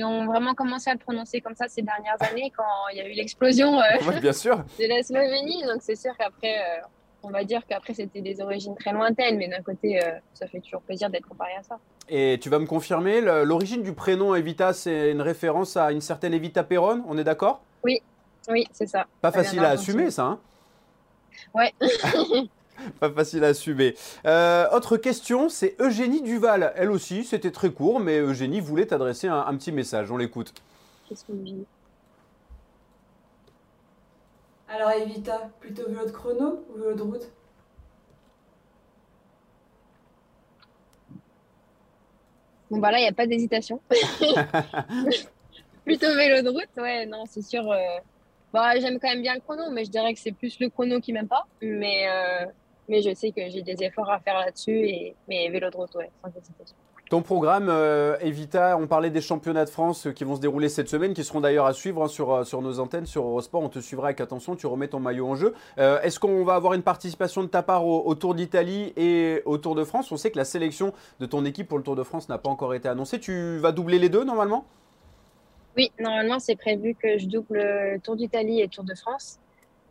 euh, 0.04 0.06
ont 0.06 0.26
vraiment 0.26 0.54
commencé 0.54 0.90
à 0.90 0.94
le 0.94 1.00
prononcer 1.00 1.42
comme 1.42 1.56
ça 1.56 1.68
ces 1.68 1.82
dernières 1.82 2.18
années 2.20 2.52
quand 2.56 2.64
il 2.92 2.98
y 2.98 3.02
a 3.02 3.08
eu 3.08 3.14
l'explosion 3.14 3.80
euh, 3.80 4.20
bien 4.22 4.34
sûr. 4.34 4.58
de 4.80 4.88
la 4.88 5.02
Slovénie. 5.02 5.64
Donc 5.64 5.78
c'est 5.82 5.96
sûr 5.96 6.16
qu'après, 6.16 6.58
euh, 6.58 6.82
on 7.24 7.32
va 7.32 7.44
dire 7.44 7.66
qu'après 7.68 7.96
c'était 7.96 8.22
des 8.22 8.40
origines 8.40 8.76
très 8.76 8.94
lointaines, 8.94 9.38
mais 9.38 9.48
d'un 9.48 9.64
côté, 9.64 10.00
ça 10.36 10.48
fait 10.48 10.60
toujours 10.60 10.82
plaisir 10.82 11.10
d'être 11.10 11.28
comparé 11.28 11.54
à 11.60 11.64
ça. 11.64 11.80
Et 12.08 12.38
tu 12.40 12.50
vas 12.50 12.60
me 12.60 12.68
confirmer, 12.68 13.20
l'origine 13.20 13.82
du 13.82 13.94
prénom 13.94 14.36
Evita, 14.36 14.74
c'est 14.74 15.12
une 15.12 15.22
référence 15.22 15.76
à 15.76 15.92
une 15.92 16.02
certaine 16.02 16.34
Evita 16.34 16.64
Perron, 16.64 17.04
on 17.08 17.18
est 17.18 17.24
d'accord? 17.24 17.62
Oui, 17.84 18.02
oui, 18.48 18.66
c'est 18.72 18.88
ça. 18.88 19.08
Pas 19.22 19.32
facile 19.32 19.60
à 19.60 19.70
assumer 19.70 20.12
ça, 20.12 20.24
hein? 20.24 20.40
Ouais. 21.54 21.74
Pas 23.00 23.10
facile 23.12 23.44
à 23.44 23.48
assumer. 23.48 23.96
Euh, 24.26 24.68
autre 24.72 24.98
question, 24.98 25.50
c'est 25.50 25.76
Eugénie 25.80 26.22
Duval. 26.22 26.74
Elle 26.76 26.92
aussi, 26.92 27.24
c'était 27.24 27.52
très 27.52 27.72
court, 27.72 28.00
mais 28.00 28.20
Eugénie 28.20 28.60
voulait 28.60 28.86
t'adresser 28.86 29.28
un, 29.28 29.56
petit 29.56 29.72
message. 29.72 30.12
On 30.12 30.18
l'écoute. 30.18 30.54
Qu'est-ce 31.08 31.26
qu'on 31.26 31.36
dit? 31.36 31.66
Alors 34.70 34.92
Evita, 34.92 35.50
plutôt 35.60 35.88
vélo 35.88 36.06
de 36.06 36.12
chrono 36.12 36.66
ou 36.70 36.80
vélo 36.80 36.94
de 36.94 37.02
route? 37.02 37.32
Bon 42.70 42.80
bah 42.80 42.92
là, 42.92 43.00
il 43.00 43.04
n'y 43.04 43.08
a 43.08 43.14
pas 43.14 43.28
d'hésitation. 43.28 43.80
plutôt 45.86 46.14
vélo 46.16 46.42
de 46.42 46.50
route, 46.50 46.68
ouais, 46.78 47.06
non, 47.06 47.24
c'est 47.26 47.42
sûr. 47.42 47.72
Euh, 47.72 47.78
bah, 48.54 48.78
j'aime 48.80 49.00
quand 49.00 49.10
même 49.10 49.22
bien 49.22 49.36
le 49.36 49.40
chrono, 49.40 49.70
mais 49.72 49.86
je 49.86 49.92
dirais 49.92 50.14
que 50.14 50.20
c'est 50.20 50.32
plus 50.32 50.60
le 50.60 50.70
chrono 50.70 51.00
qui 51.00 51.14
m'aime 51.14 51.28
pas. 51.28 51.48
Mais 51.62 52.08
euh, 52.10 52.46
mais 52.88 53.02
je 53.02 53.14
sais 53.14 53.32
que 53.32 53.50
j'ai 53.50 53.62
des 53.62 53.84
efforts 53.84 54.10
à 54.10 54.20
faire 54.20 54.40
là-dessus. 54.40 54.88
Et, 54.88 55.16
mais 55.28 55.50
vélo 55.50 55.70
de 55.70 55.76
route, 55.76 55.94
ouais, 55.96 56.10
sans 56.22 56.30
hésitation. 56.30 56.76
Ton 57.10 57.22
programme, 57.22 57.70
euh, 57.70 58.18
Evita, 58.20 58.78
on 58.78 58.86
parlait 58.86 59.10
des 59.10 59.22
championnats 59.22 59.64
de 59.64 59.70
France 59.70 60.10
qui 60.14 60.26
vont 60.26 60.36
se 60.36 60.42
dérouler 60.42 60.68
cette 60.68 60.90
semaine, 60.90 61.14
qui 61.14 61.24
seront 61.24 61.40
d'ailleurs 61.40 61.66
à 61.66 61.72
suivre 61.72 62.04
hein, 62.04 62.08
sur, 62.10 62.34
euh, 62.34 62.44
sur 62.44 62.62
nos 62.62 62.82
antennes, 62.82 63.06
sur 63.06 63.24
Eurosport. 63.24 63.62
On 63.62 63.70
te 63.70 63.80
suivra 63.80 64.08
avec 64.08 64.20
attention, 64.20 64.58
tu 64.58 64.68
remets 64.68 64.90
ton 64.90 65.00
maillot 65.00 65.26
en 65.26 65.36
jeu. 65.36 65.54
Euh, 65.78 66.02
est-ce 66.02 66.20
qu'on 66.20 66.44
va 66.44 66.56
avoir 66.56 66.74
une 66.74 66.82
participation 66.82 67.44
de 67.44 67.48
ta 67.48 67.64
part 67.64 67.86
au, 67.86 68.14
Tour 68.16 68.36
d'Italie 68.36 68.92
et 68.98 69.42
au 69.46 69.58
Tour 69.58 69.76
de 69.76 69.86
France? 69.86 70.12
On 70.12 70.18
sait 70.18 70.32
que 70.32 70.38
la 70.38 70.44
sélection 70.44 70.94
de 71.22 71.26
ton 71.26 71.46
équipe 71.46 71.70
pour 71.70 71.78
le 71.78 71.84
Tour 71.86 71.96
de 71.96 72.04
France 72.04 72.28
n'a 72.28 72.38
pas 72.38 72.50
encore 72.50 72.74
été 72.74 72.90
annoncée. 72.90 73.22
Tu 73.22 73.58
vas 73.60 73.72
doubler 73.72 74.00
les 74.00 74.10
deux 74.10 74.26
normalement? 74.26 74.66
Oui, 75.78 75.92
normalement 76.02 76.40
c'est 76.40 76.58
prévu 76.58 76.94
que 76.94 77.18
je 77.18 77.28
double 77.28 77.58
le 77.58 78.00
Tour 78.02 78.18
d'Italie 78.18 78.60
et 78.60 78.68
Tour 78.68 78.84
de 78.84 78.96
France 78.96 79.40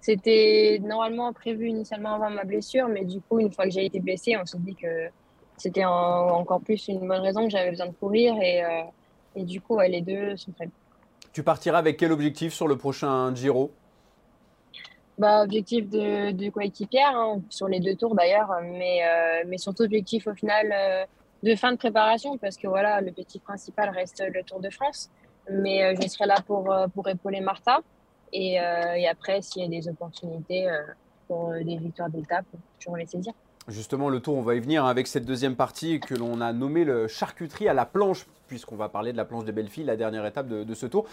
C'était 0.07 0.81
normalement 0.85 1.33
prévu 1.33 1.67
initialement 1.69 2.15
avant 2.15 2.31
ma 2.31 2.45
blessure, 2.45 2.87
mais 2.87 3.05
du 3.05 3.21
coup, 3.21 3.41
une 3.41 3.51
fois 3.51 3.65
que 3.65 3.73
j'ai 3.73 3.85
été 3.85 3.99
blessée, 3.99 4.37
on 4.41 4.47
s'est 4.47 4.57
dit 4.61 4.77
que 4.77 5.09
c'était 5.57 5.85
encore 5.85 6.61
plus 6.61 6.87
une 6.87 7.09
bonne 7.09 7.23
raison 7.23 7.43
que 7.43 7.51
j'avais 7.51 7.71
besoin 7.71 7.87
de 7.87 7.93
courir 7.93 8.37
et, 8.41 8.63
euh, 8.63 8.83
et 9.35 9.43
du 9.43 9.61
coup, 9.61 9.81
les 9.81 10.03
deux 10.03 10.37
sont 10.37 10.53
prêts. 10.53 10.69
Tu 11.33 11.43
partiras 11.43 11.79
avec 11.79 11.97
quel 11.97 12.13
objectif 12.13 12.55
sur 12.55 12.69
le 12.69 12.77
prochain 12.79 13.35
Giro? 13.35 13.73
Bah, 15.19 15.43
objectif 15.43 15.89
de, 15.89 16.31
de 16.31 16.51
coéquipière, 16.51 17.17
hein, 17.17 17.41
sur 17.51 17.67
les 17.67 17.81
deux 17.81 17.97
tours 17.97 18.15
d'ailleurs, 18.15 18.51
mais, 18.63 19.01
euh, 19.03 19.43
mais 19.49 19.59
surtout 19.59 19.83
objectif 19.83 20.29
au 20.29 20.35
final 20.35 20.73
euh, 20.73 21.05
de 21.43 21.57
fin 21.57 21.73
de 21.73 21.79
préparation, 21.79 22.39
parce 22.39 22.57
que 22.57 22.69
voilà, 22.69 23.01
le 23.01 23.11
petit 23.11 23.41
principal 23.41 23.91
reste 23.91 24.23
le 24.33 24.45
Tour 24.45 24.61
de 24.61 24.71
France. 24.71 25.11
Mais 25.51 25.83
euh, 25.83 25.95
je 26.01 26.07
serai 26.07 26.27
là 26.27 26.37
pour, 26.47 26.73
pour 26.95 27.09
épauler 27.09 27.41
Martha. 27.41 27.81
Et, 28.33 28.55
et 28.55 29.09
après, 29.09 29.43
s'il 29.43 29.63
y 29.63 29.65
a 29.65 29.69
des 29.69 29.89
opportunités 29.89 30.69
pour 31.29 31.53
des 31.53 31.77
victoires 31.77 32.11
d'étape, 32.11 32.45
toujours 32.79 32.97
les 32.97 33.07
saisir. 33.07 33.33
Justement, 33.69 34.09
le 34.09 34.21
tour, 34.21 34.37
on 34.37 34.43
va 34.43 34.55
y 34.55 34.61
venir 34.61 34.85
avec 34.85 35.07
cette 35.07 35.25
deuxième 35.25 35.57
partie 35.57 35.99
que 35.99 36.15
l'on 36.15 36.41
a 36.41 36.53
nommée 36.53 36.85
le 36.85 37.09
charcuterie 37.09 37.69
à 37.69 37.75
la 37.75 37.85
planche, 37.85 38.27
puisqu'on 38.47 38.77
va 38.77 38.89
parler 38.89 39.13
de 39.13 39.17
la 39.17 39.25
planche 39.25 39.45
des 39.45 39.53
belles 39.53 39.69
filles, 39.69 39.85
la 39.85 39.97
dernière 39.97 40.25
étape 40.25 40.47
de, 40.47 40.63
de 40.63 40.75
ce 40.75 40.87
tour. 40.87 41.07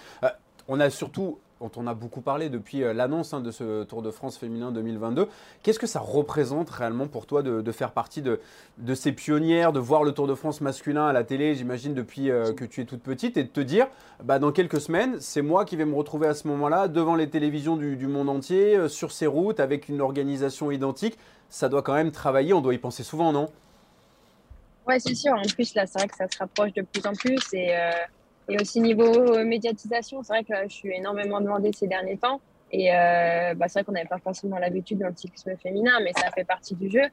on 0.67 0.79
a 0.79 0.89
surtout 0.89 1.39
dont 1.63 1.71
on 1.77 1.87
a 1.87 1.93
beaucoup 1.93 2.21
parlé 2.21 2.49
depuis 2.49 2.83
euh, 2.83 2.93
l'annonce 2.93 3.33
hein, 3.33 3.39
de 3.39 3.49
ce 3.49 3.83
Tour 3.83 4.01
de 4.01 4.11
France 4.11 4.37
féminin 4.37 4.71
2022. 4.71 5.27
Qu'est-ce 5.61 5.79
que 5.79 5.87
ça 5.87 5.99
représente 5.99 6.69
réellement 6.69 7.07
pour 7.07 7.25
toi 7.25 7.41
de, 7.41 7.71
faire 7.71 7.91
partie 7.91 8.21
de, 8.21 8.39
ces 8.93 9.13
pionnières, 9.13 9.71
de 9.71 9.79
voir 9.79 10.03
le 10.03 10.11
Tour 10.11 10.27
de 10.27 10.35
France 10.35 10.59
masculin 10.59 11.07
à 11.07 11.13
la 11.13 11.23
télé, 11.23 11.55
j'imagine, 11.55 11.93
depuis 11.93 12.29
euh, 12.29 12.53
que 12.53 12.65
tu 12.65 12.81
es 12.81 12.85
toute 12.85 13.01
petite, 13.01 13.37
et 13.37 13.43
de 13.43 13.49
te 13.49 13.61
dire, 13.61 13.87
bah, 14.23 14.39
dans 14.39 14.51
quelques 14.51 14.81
semaines, 14.81 15.17
c'est 15.19 15.41
moi 15.41 15.63
qui 15.63 15.77
vais 15.77 15.85
me 15.85 15.95
retrouver 15.95 16.27
à 16.27 16.33
ce 16.33 16.47
moment-là 16.49 16.87
devant 16.87 17.15
les 17.15 17.29
télévisions 17.29 17.77
du, 17.77 18.07
monde 18.07 18.29
entier, 18.29 18.75
euh, 18.75 18.89
sur 18.89 19.11
ces 19.11 19.27
routes, 19.27 19.59
avec 19.59 19.87
une 19.87 20.01
organisation 20.01 20.69
identique. 20.69 21.17
Ça 21.49 21.69
doit 21.69 21.81
quand 21.81 21.93
même 21.93 22.11
travailler, 22.11 22.53
on 22.53 22.61
doit 22.61 22.73
y 22.73 22.77
penser 22.77 23.03
souvent, 23.03 23.31
non? 23.31 23.49
Ouais, 24.85 24.99
c'est 24.99 25.15
sûr. 25.15 25.33
En 25.33 25.41
plus, 25.41 25.73
là, 25.75 25.85
c'est 25.87 25.99
vrai 25.99 26.09
que 26.09 26.17
ça 26.17 26.27
se 26.29 26.37
rapproche 26.37 26.73
de 26.73 26.81
plus 26.81 27.07
en 27.07 27.13
plus. 27.13 27.39
Et, 27.53 27.73
et 28.49 28.57
aussi 28.59 28.81
niveau 28.81 29.03
euh, 29.03 29.45
médiatisation, 29.45 30.21
c'est 30.23 30.33
vrai 30.33 30.43
que 30.43 30.53
je 30.69 30.73
suis 30.73 30.91
énormément 30.93 31.39
demandée 31.39 31.71
ces 31.73 31.87
derniers 31.87 32.17
temps. 32.17 32.41
Et 32.71 32.91
euh, 32.91 33.53
bah, 33.55 33.67
c'est 33.67 33.79
vrai 33.79 33.83
qu'on 33.83 33.91
n'avait 33.91 34.07
pas 34.07 34.17
forcément 34.17 34.57
l'habitude 34.57 34.97
dans 34.99 35.07
le 35.07 35.15
cyclisme 35.15 35.55
féminin, 35.57 35.99
mais 36.03 36.11
ça 36.13 36.31
fait 36.31 36.43
partie 36.43 36.75
du 36.75 36.89
jeu. 36.89 37.03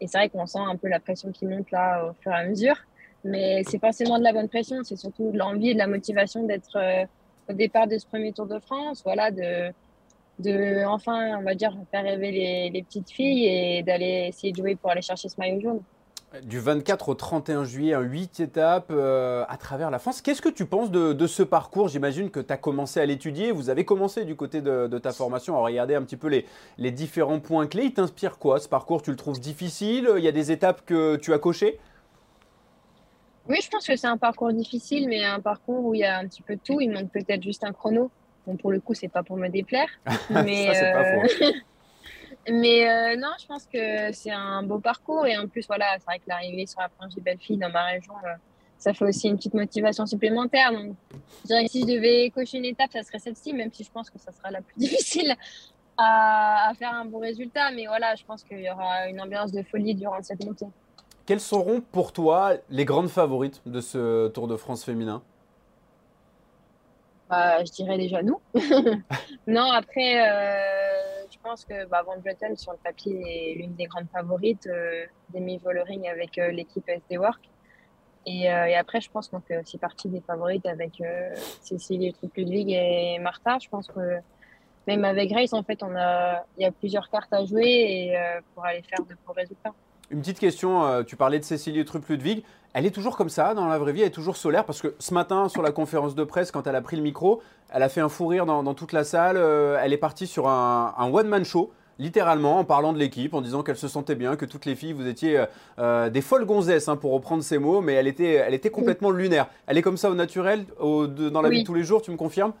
Et 0.00 0.06
c'est 0.06 0.18
vrai 0.18 0.28
qu'on 0.28 0.46
sent 0.46 0.58
un 0.60 0.76
peu 0.76 0.88
la 0.88 1.00
pression 1.00 1.32
qui 1.32 1.46
monte 1.46 1.70
là 1.70 2.06
au 2.06 2.12
fur 2.22 2.32
et 2.32 2.36
à 2.36 2.44
mesure. 2.44 2.76
Mais 3.24 3.62
c'est 3.66 3.80
forcément 3.80 4.18
de 4.18 4.24
la 4.24 4.32
bonne 4.32 4.48
pression, 4.48 4.84
c'est 4.84 4.96
surtout 4.96 5.32
de 5.32 5.38
l'envie 5.38 5.70
et 5.70 5.74
de 5.74 5.78
la 5.78 5.86
motivation 5.86 6.44
d'être 6.44 6.76
euh, 6.76 7.04
au 7.48 7.54
départ 7.54 7.86
de 7.86 7.98
ce 7.98 8.06
premier 8.06 8.32
Tour 8.32 8.46
de 8.46 8.58
France, 8.60 9.02
voilà, 9.04 9.30
de, 9.30 9.72
de 10.38 10.84
enfin, 10.84 11.38
on 11.38 11.42
va 11.42 11.54
dire, 11.54 11.76
faire 11.90 12.04
rêver 12.04 12.30
les, 12.30 12.70
les 12.70 12.82
petites 12.82 13.10
filles 13.10 13.46
et 13.46 13.82
d'aller 13.82 14.26
essayer 14.28 14.52
de 14.52 14.58
jouer 14.58 14.76
pour 14.76 14.90
aller 14.90 15.02
chercher 15.02 15.28
ce 15.28 15.36
maillot 15.38 15.60
jaune. 15.60 15.80
Du 16.42 16.58
24 16.58 17.08
au 17.08 17.14
31 17.14 17.64
juillet, 17.64 17.96
8 17.96 18.40
étapes 18.40 18.90
euh, 18.90 19.44
à 19.48 19.56
travers 19.56 19.90
la 19.90 19.98
France. 19.98 20.20
Qu'est-ce 20.20 20.42
que 20.42 20.48
tu 20.48 20.66
penses 20.66 20.90
de, 20.90 21.26
ce 21.26 21.42
parcours? 21.42 21.88
J'imagine 21.88 22.30
que 22.30 22.40
tu 22.40 22.52
as 22.52 22.56
commencé 22.56 23.00
à 23.00 23.06
l'étudier. 23.06 23.52
Vous 23.52 23.70
avez 23.70 23.84
commencé 23.84 24.24
du 24.24 24.34
côté 24.34 24.60
de, 24.60 24.98
ta 24.98 25.12
formation 25.12 25.56
à 25.56 25.60
regarder 25.60 25.94
un 25.94 26.02
petit 26.02 26.16
peu 26.16 26.26
les, 26.26 26.44
les 26.78 26.90
différents 26.90 27.38
points 27.38 27.68
clés. 27.68 27.84
Il 27.84 27.94
t'inspire 27.94 28.38
quoi 28.38 28.58
ce 28.58 28.68
parcours? 28.68 29.02
Tu 29.02 29.10
le 29.10 29.16
trouves 29.16 29.40
difficile? 29.40 30.10
Il 30.16 30.24
y 30.24 30.28
a 30.28 30.32
des 30.32 30.50
étapes 30.50 30.84
que 30.84 31.16
tu 31.16 31.32
as 31.32 31.38
cochées? 31.38 31.78
Oui, 33.48 33.58
je 33.62 33.70
pense 33.70 33.86
que 33.86 33.94
c'est 33.94 34.08
un 34.08 34.18
parcours 34.18 34.52
difficile, 34.52 35.08
mais 35.08 35.24
un 35.24 35.40
parcours 35.40 35.84
où 35.84 35.94
il 35.94 36.00
y 36.00 36.04
a 36.04 36.18
un 36.18 36.26
petit 36.26 36.42
peu 36.42 36.56
de 36.56 36.60
tout. 36.62 36.80
Il 36.80 36.90
manque 36.90 37.10
peut-être 37.12 37.42
juste 37.42 37.62
un 37.62 37.72
chrono. 37.72 38.10
Bon, 38.46 38.56
pour 38.56 38.72
le 38.72 38.80
coup, 38.80 38.94
c'est 38.94 39.08
pas 39.08 39.22
pour 39.22 39.36
me 39.36 39.48
déplaire. 39.48 39.88
mais, 40.30 40.74
Ça, 40.74 40.92
pas 40.92 41.04
euh, 41.04 41.28
faux. 41.28 41.44
Mais 42.48 42.88
euh, 42.88 43.16
non, 43.16 43.30
je 43.40 43.46
pense 43.46 43.66
que 43.66 44.12
c'est 44.12 44.30
un 44.30 44.62
beau 44.62 44.78
parcours. 44.78 45.26
Et 45.26 45.36
en 45.36 45.48
plus, 45.48 45.66
voilà, 45.66 45.86
c'est 45.98 46.04
vrai 46.04 46.18
que 46.18 46.24
l'arrivée 46.28 46.66
sur 46.66 46.80
la 46.80 46.88
planche 46.88 47.14
des 47.14 47.20
belles 47.20 47.38
filles 47.38 47.58
dans 47.58 47.70
ma 47.70 47.84
région, 47.86 48.14
euh, 48.24 48.34
ça 48.78 48.92
fait 48.92 49.04
aussi 49.04 49.28
une 49.28 49.36
petite 49.36 49.54
motivation 49.54 50.06
supplémentaire. 50.06 50.72
Donc, 50.72 50.94
je 51.42 51.46
dirais 51.46 51.64
que 51.64 51.70
si 51.70 51.80
je 51.80 51.86
devais 51.86 52.30
cocher 52.30 52.58
une 52.58 52.64
étape, 52.66 52.92
ça 52.92 53.02
serait 53.02 53.18
celle-ci, 53.18 53.52
même 53.52 53.72
si 53.72 53.84
je 53.84 53.90
pense 53.90 54.10
que 54.10 54.18
ça 54.18 54.32
sera 54.32 54.50
la 54.50 54.60
plus 54.60 54.74
difficile 54.78 55.34
à, 55.96 56.68
à 56.70 56.74
faire 56.74 56.92
un 56.92 57.04
bon 57.04 57.18
résultat. 57.18 57.70
Mais 57.72 57.86
voilà, 57.86 58.14
je 58.14 58.24
pense 58.24 58.44
qu'il 58.44 58.60
y 58.60 58.70
aura 58.70 59.08
une 59.08 59.20
ambiance 59.20 59.50
de 59.50 59.62
folie 59.62 59.94
durant 59.94 60.22
cette 60.22 60.44
montée. 60.44 60.66
Quelles 61.24 61.40
seront 61.40 61.80
pour 61.80 62.12
toi 62.12 62.52
les 62.70 62.84
grandes 62.84 63.08
favorites 63.08 63.60
de 63.66 63.80
ce 63.80 64.28
Tour 64.28 64.46
de 64.46 64.56
France 64.56 64.84
féminin? 64.84 65.22
Bah, 67.28 67.64
Je 67.64 67.72
dirais 67.72 67.98
déjà 67.98 68.22
nous. 68.22 68.40
non, 69.48 69.68
après. 69.72 70.30
Euh 70.30 70.85
pense 71.46 71.64
que 71.64 71.86
bah, 71.86 72.02
Van 72.04 72.18
Vleuten, 72.18 72.56
sur 72.56 72.72
le 72.72 72.78
papier, 72.78 73.22
est 73.26 73.54
l'une 73.54 73.74
des 73.74 73.84
grandes 73.84 74.08
favorites 74.12 74.66
euh, 74.66 75.04
d'Amy 75.32 75.58
Vollering 75.58 76.08
avec 76.08 76.38
euh, 76.38 76.50
l'équipe 76.50 76.88
SD 76.88 77.18
Work. 77.18 77.48
Et, 78.26 78.50
euh, 78.50 78.66
et, 78.66 78.74
après, 78.74 79.00
je 79.00 79.08
pense 79.10 79.28
qu'on 79.28 79.40
fait 79.40 79.58
aussi 79.58 79.78
partie 79.78 80.08
des 80.08 80.20
favorites 80.20 80.66
avec 80.66 81.00
euh, 81.00 81.34
Cécilie 81.62 82.12
Truc-Ludwig 82.12 82.70
et 82.70 83.18
Martha. 83.20 83.58
Je 83.62 83.68
pense 83.68 83.86
que 83.86 84.18
même 84.88 85.04
avec 85.04 85.30
Grace, 85.30 85.52
en 85.52 85.62
fait, 85.62 85.82
on 85.82 85.94
a, 85.96 86.44
il 86.58 86.62
y 86.62 86.66
a 86.66 86.72
plusieurs 86.72 87.08
cartes 87.10 87.32
à 87.32 87.44
jouer 87.44 87.64
et, 87.64 88.16
pour 88.54 88.64
aller 88.64 88.82
faire 88.82 89.04
de 89.04 89.14
beaux 89.26 89.32
résultats. 89.32 89.72
Une 90.10 90.20
petite 90.20 90.38
question, 90.38 91.02
tu 91.04 91.16
parlais 91.16 91.40
de 91.40 91.44
Cécilie 91.44 91.84
Truc-Ludwig. 91.84 92.44
Elle 92.76 92.84
est 92.84 92.90
toujours 92.90 93.16
comme 93.16 93.30
ça 93.30 93.54
dans 93.54 93.68
la 93.68 93.78
vraie 93.78 93.94
vie, 93.94 94.02
elle 94.02 94.08
est 94.08 94.10
toujours 94.10 94.36
solaire 94.36 94.66
parce 94.66 94.82
que 94.82 94.96
ce 94.98 95.14
matin, 95.14 95.48
sur 95.48 95.62
la 95.62 95.72
conférence 95.72 96.14
de 96.14 96.24
presse, 96.24 96.50
quand 96.50 96.66
elle 96.66 96.76
a 96.76 96.82
pris 96.82 96.96
le 96.96 97.02
micro, 97.02 97.40
elle 97.72 97.82
a 97.82 97.88
fait 97.88 98.02
un 98.02 98.10
fou 98.10 98.26
rire 98.26 98.44
dans, 98.44 98.74
toute 98.74 98.92
la 98.92 99.02
salle. 99.02 99.38
Euh, 99.38 99.80
elle 99.82 99.94
est 99.94 99.96
partie 99.96 100.26
sur 100.26 100.46
un, 100.46 101.10
one-man 101.10 101.42
show 101.42 101.72
littéralement 101.98 102.58
en 102.58 102.64
parlant 102.64 102.92
de 102.92 102.98
l'équipe, 102.98 103.32
en 103.32 103.40
disant 103.40 103.62
qu'elle 103.62 103.78
se 103.78 103.88
sentait 103.88 104.14
bien, 104.14 104.36
que 104.36 104.44
toutes 104.44 104.66
les 104.66 104.74
filles, 104.74 104.92
vous 104.92 105.08
étiez 105.08 105.38
euh, 105.38 105.46
euh, 105.78 106.10
des 106.10 106.20
folles 106.20 106.44
gonzesses, 106.44 106.88
hein, 106.88 106.96
pour 106.96 107.12
reprendre 107.12 107.42
ses 107.42 107.56
mots, 107.56 107.80
mais 107.80 107.94
elle 107.94 108.08
était, 108.08 108.34
elle 108.34 108.52
était 108.52 108.68
complètement 108.68 109.10
lunaire. 109.10 109.48
Elle 109.66 109.78
est 109.78 109.82
comme 109.82 109.96
ça 109.96 110.10
au 110.10 110.14
naturel, 110.14 110.66
dans 110.78 111.40
la 111.40 111.48
vie 111.48 111.62
de 111.62 111.66
tous 111.66 111.72
les 111.72 111.82
jours, 111.82 112.02
tu 112.02 112.10
me 112.10 112.18
confirmes? 112.18 112.52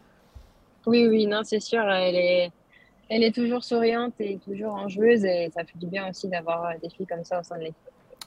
Oui, 0.86 1.06
oui, 1.06 1.26
non, 1.26 1.42
c'est 1.44 1.60
sûr. 1.60 1.82
Elle 1.82 2.16
est, 2.16 2.50
elle 3.10 3.22
est 3.22 3.34
toujours 3.34 3.62
souriante 3.62 4.14
et 4.20 4.38
toujours 4.38 4.76
enjoueuse, 4.76 5.26
et 5.26 5.50
ça 5.54 5.62
fait 5.64 5.76
du 5.76 5.88
bien 5.88 6.08
aussi 6.08 6.26
d'avoir 6.26 6.70
des 6.82 6.88
filles 6.88 7.06
comme 7.06 7.22
ça 7.22 7.40
au 7.40 7.42
sein 7.42 7.58
de 7.58 7.64
l'équipe. 7.64 7.76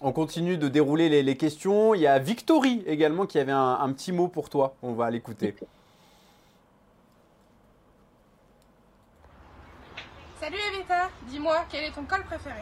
On 0.02 0.14
continue 0.14 0.58
de 0.58 0.70
dérouler 0.70 1.22
les, 1.22 1.36
questions. 1.36 1.94
Il 1.94 2.02
y 2.02 2.08
a 2.08 2.20
Victory 2.20 2.84
également 2.88 3.26
qui 3.26 3.38
avait 3.38 3.52
un, 3.52 3.80
un 3.82 3.92
petit 3.92 4.12
mot 4.12 4.30
pour 4.30 4.50
toi. 4.50 4.76
On 4.82 4.94
va 4.94 5.10
l'écouter. 5.12 5.56
Salut 10.40 10.58
Evita, 10.74 11.10
dis-moi, 11.28 11.66
quel 11.70 11.84
est 11.84 11.92
ton 11.92 12.06
col 12.06 12.24
préféré? 12.24 12.62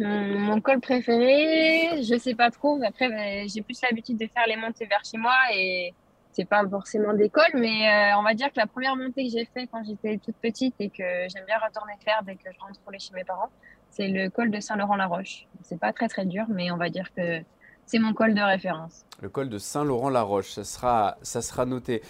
Hum, 0.00 0.38
Mon 0.38 0.60
col 0.60 0.80
préféré, 0.80 2.02
je 2.02 2.18
sais 2.18 2.34
pas 2.34 2.50
trop. 2.50 2.80
Après, 2.84 3.08
ben, 3.08 3.48
j'ai 3.48 3.62
plus 3.62 3.80
l'habitude 3.82 4.18
de 4.18 4.26
faire 4.26 4.46
les 4.48 4.56
montées 4.56 4.86
vers 4.86 5.04
chez 5.04 5.18
moi 5.18 5.36
et 5.54 5.94
c'est 6.32 6.46
pas 6.46 6.66
forcément 6.68 7.12
des 7.12 7.28
cols, 7.28 7.44
mais 7.54 7.88
euh, 7.88 8.18
on 8.18 8.22
va 8.22 8.34
dire 8.34 8.48
que 8.48 8.58
la 8.58 8.66
première 8.66 8.96
montée 8.96 9.24
que 9.24 9.30
j'ai 9.30 9.44
faite 9.44 9.68
quand 9.70 9.84
j'étais 9.84 10.18
toute 10.18 10.36
petite 10.36 10.74
et 10.78 10.88
que 10.88 11.02
j'aime 11.28 11.44
bien 11.46 11.58
retourner 11.58 11.92
faire 12.04 12.22
dès 12.24 12.36
que 12.36 12.50
je 12.52 12.58
rentre 12.58 12.80
chez 12.98 13.14
mes 13.14 13.24
parents, 13.24 13.50
c'est 13.90 14.08
le 14.08 14.30
col 14.30 14.50
de 14.50 14.58
Saint-Laurent-la-Roche. 14.58 15.46
C'est 15.62 15.78
pas 15.78 15.92
très 15.92 16.08
très 16.08 16.24
dur, 16.24 16.46
mais 16.48 16.70
on 16.70 16.78
va 16.78 16.88
dire 16.88 17.12
que 17.14 17.42
c'est 17.84 17.98
mon 17.98 18.14
col 18.14 18.34
de 18.34 18.40
référence. 18.40 19.04
Le 19.20 19.28
col 19.28 19.50
de 19.50 19.58
Saint-Laurent-la-Roche, 19.58 20.50
ça 20.52 20.64
sera, 20.64 21.18
ça 21.22 21.42
sera 21.42 21.66
noté. 21.66 22.02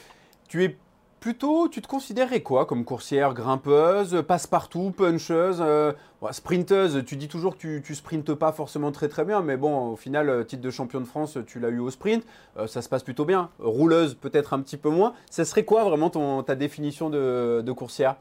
Tu 0.48 0.62
es 0.64 0.78
Plutôt, 1.22 1.68
tu 1.68 1.80
te 1.80 1.86
considérais 1.86 2.40
quoi 2.40 2.66
comme 2.66 2.84
coursière? 2.84 3.32
Grimpeuse, 3.32 4.24
passe-partout, 4.26 4.90
puncheuse, 4.90 5.58
euh, 5.60 5.92
sprinteuse? 6.32 7.04
Tu 7.06 7.14
dis 7.14 7.28
toujours 7.28 7.54
que 7.54 7.60
tu, 7.60 7.80
tu 7.84 7.94
sprintes 7.94 8.34
pas 8.34 8.50
forcément 8.50 8.90
très 8.90 9.08
très 9.08 9.24
bien, 9.24 9.40
mais 9.40 9.56
bon, 9.56 9.92
au 9.92 9.94
final, 9.94 10.28
euh, 10.28 10.42
titre 10.42 10.62
de 10.62 10.70
champion 10.72 11.00
de 11.00 11.04
France, 11.04 11.38
tu 11.46 11.60
l'as 11.60 11.68
eu 11.68 11.78
au 11.78 11.90
sprint, 11.90 12.24
euh, 12.56 12.66
ça 12.66 12.82
se 12.82 12.88
passe 12.88 13.04
plutôt 13.04 13.24
bien. 13.24 13.50
Rouleuse, 13.60 14.16
peut-être 14.16 14.52
un 14.52 14.60
petit 14.62 14.76
peu 14.76 14.90
moins. 14.90 15.14
Ça 15.30 15.44
serait 15.44 15.64
quoi 15.64 15.84
vraiment 15.84 16.10
ta 16.42 16.56
définition 16.56 17.08
de, 17.08 17.62
de 17.64 17.70
coursière? 17.70 18.16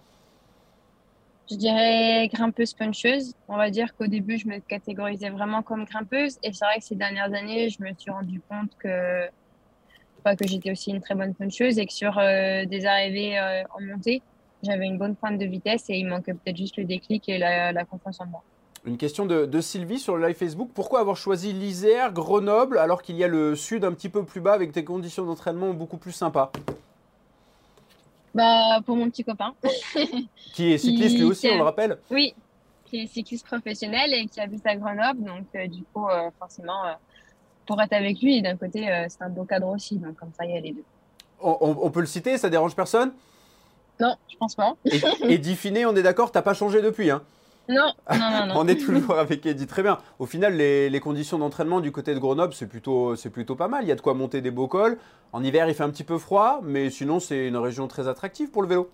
Je 1.49 1.55
dirais 1.55 2.29
grimpeuse 2.31 2.75
puncheuse. 2.75 3.33
On 3.47 3.57
va 3.57 3.71
dire 3.71 3.95
qu'au 3.95 4.05
début, 4.05 4.37
je 4.37 4.47
me 4.47 4.59
catégorisais 4.59 5.31
vraiment 5.31 5.63
comme 5.63 5.85
grimpeuse. 5.85 6.37
Et 6.43 6.53
c'est 6.53 6.65
vrai 6.65 6.77
que 6.77 6.85
ces 6.85 6.95
dernières 6.95 7.33
années, 7.33 7.67
je 7.69 7.81
me 7.81 7.89
suis 7.97 8.11
rendu 8.11 8.39
compte 8.47 8.69
que 8.77 9.25
pas 10.21 10.35
que 10.35 10.47
j'étais 10.47 10.71
aussi 10.71 10.91
une 10.91 11.01
très 11.01 11.15
bonne 11.15 11.33
puncheuse 11.33 11.77
et 11.77 11.85
que 11.85 11.93
sur 11.93 12.17
euh, 12.17 12.65
des 12.65 12.85
arrivées 12.85 13.37
euh, 13.37 13.63
en 13.77 13.81
montée, 13.81 14.21
j'avais 14.63 14.85
une 14.85 14.97
bonne 14.97 15.15
pointe 15.15 15.37
de 15.37 15.45
vitesse 15.45 15.89
et 15.89 15.97
il 15.97 16.07
manquait 16.07 16.33
peut-être 16.33 16.57
juste 16.57 16.77
le 16.77 16.85
déclic 16.85 17.27
et 17.29 17.37
la, 17.37 17.85
confiance 17.85 18.21
en 18.21 18.27
moi. 18.27 18.43
Une 18.85 18.97
question 18.97 19.25
de, 19.25 19.61
Sylvie 19.61 19.99
sur 19.99 20.17
le 20.17 20.27
live 20.27 20.35
Facebook. 20.35 20.69
Pourquoi 20.73 20.99
avoir 20.99 21.17
choisi 21.17 21.53
l'Isère, 21.53 22.13
Grenoble, 22.13 22.77
alors 22.77 23.01
qu'il 23.01 23.15
y 23.15 23.23
a 23.23 23.27
le 23.27 23.55
sud 23.55 23.83
un 23.83 23.91
petit 23.91 24.09
peu 24.09 24.23
plus 24.23 24.41
bas 24.41 24.53
avec 24.53 24.71
des 24.71 24.83
conditions 24.83 25.25
d'entraînement 25.25 25.73
beaucoup 25.73 25.97
plus 25.97 26.11
sympas? 26.11 26.51
Bah, 28.33 28.79
Pour 28.85 28.95
mon 28.95 29.09
petit 29.09 29.23
copain. 29.23 29.53
qui 30.53 30.71
est 30.71 30.77
cycliste 30.77 31.17
lui 31.17 31.25
aussi, 31.25 31.49
on 31.51 31.57
le 31.57 31.63
rappelle 31.63 31.97
Oui, 32.09 32.33
qui 32.85 33.01
est 33.01 33.07
cycliste 33.07 33.45
professionnel 33.45 34.13
et 34.13 34.25
qui 34.27 34.39
habite 34.39 34.65
à 34.65 34.75
Grenoble. 34.75 35.23
Donc, 35.23 35.45
euh, 35.55 35.67
du 35.67 35.83
coup, 35.93 36.07
forcément, 36.39 36.83
pour 37.71 37.81
être 37.81 37.93
avec 37.93 38.21
lui. 38.21 38.37
Et 38.37 38.41
d'un 38.41 38.57
côté, 38.57 38.89
euh, 38.91 39.05
c'est 39.07 39.21
un 39.21 39.29
beau 39.29 39.45
cadre 39.45 39.67
aussi. 39.69 39.97
Donc, 39.97 40.15
comme 40.15 40.31
ça, 40.37 40.43
il 40.45 40.51
y 40.51 40.57
a 40.57 40.59
les 40.59 40.71
deux. 40.71 40.83
On, 41.41 41.89
peut 41.89 42.01
le 42.01 42.05
citer, 42.05 42.37
ça 42.37 42.49
dérange 42.49 42.75
personne? 42.75 43.13
Non, 43.99 44.15
je 44.29 44.35
pense 44.35 44.55
pas. 44.55 44.75
Et, 44.85 45.01
et 45.23 45.37
Diffiné, 45.39 45.85
on 45.87 45.95
est 45.95 46.03
d'accord, 46.03 46.31
t'as 46.31 46.43
pas 46.43 46.53
changé 46.53 46.81
depuis, 46.81 47.09
hein? 47.09 47.23
Non, 47.67 47.93
non, 48.11 48.17
non, 48.17 48.45
non. 48.47 48.53
On 48.57 48.67
est 48.67 48.75
toujours 48.75 49.17
avec 49.17 49.45
Eddie, 49.45 49.65
très 49.65 49.81
bien. 49.81 49.97
Au 50.19 50.25
final, 50.25 50.55
les, 50.55 50.89
les 50.89 50.99
conditions 50.99 51.39
d'entraînement 51.39 51.79
du 51.79 51.91
côté 51.91 52.13
de 52.13 52.19
Grenoble, 52.19 52.53
c'est 52.53 52.67
plutôt, 52.67 53.15
c'est 53.15 53.29
plutôt 53.29 53.55
pas 53.55 53.67
mal. 53.67 53.85
Il 53.85 53.87
y 53.87 53.91
a 53.91 53.95
de 53.95 54.01
quoi 54.01 54.13
monter 54.13 54.41
des 54.41 54.51
beaux 54.51 54.67
cols. 54.67 54.97
En 55.31 55.43
hiver, 55.43 55.67
il 55.69 55.73
fait 55.73 55.83
un 55.83 55.89
petit 55.89 56.03
peu 56.03 56.17
froid, 56.17 56.59
mais 56.63 56.89
sinon, 56.89 57.19
c'est 57.19 57.47
une 57.47 57.57
région 57.57 57.87
très 57.87 58.07
attractive 58.07 58.51
pour 58.51 58.61
le 58.61 58.67
vélo. 58.67 58.91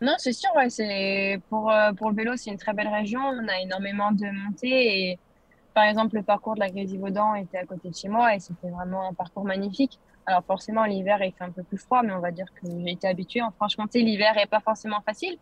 Non, 0.00 0.14
c'est 0.18 0.32
sûr, 0.32 0.50
ouais, 0.56 0.70
c'est 0.70 1.40
pour, 1.50 1.70
euh, 1.70 1.92
pour 1.92 2.10
le 2.10 2.16
vélo, 2.16 2.32
c'est 2.36 2.50
une 2.50 2.58
très 2.58 2.74
belle 2.74 2.88
région. 2.88 3.20
On 3.20 3.48
a 3.48 3.58
énormément 3.60 4.12
de 4.12 4.26
montées 4.44 5.10
et 5.10 5.18
par 5.74 5.84
exemple, 5.84 6.16
le 6.16 6.22
parcours 6.22 6.54
de 6.54 6.60
la 6.60 6.70
Grésivaudan 6.70 7.34
était 7.34 7.58
à 7.58 7.66
côté 7.66 7.90
de 7.90 7.94
chez 7.94 8.08
moi 8.08 8.34
et 8.34 8.40
c'était 8.40 8.70
vraiment 8.70 9.08
un 9.08 9.12
parcours 9.12 9.44
magnifique. 9.44 9.98
Alors 10.26 10.44
forcément, 10.44 10.84
l'hiver, 10.84 11.18
il 11.22 11.32
fait 11.32 11.44
un 11.44 11.50
peu 11.50 11.62
plus 11.62 11.78
froid, 11.78 12.02
mais 12.02 12.12
on 12.12 12.20
va 12.20 12.30
dire 12.30 12.46
que 12.54 12.66
j'ai 12.66 12.92
été 12.92 13.06
habituée. 13.08 13.42
En 13.42 13.50
Franche-Comté, 13.50 14.02
l'hiver 14.02 14.38
est 14.38 14.46
pas 14.46 14.60
forcément 14.60 15.00
facile 15.02 15.36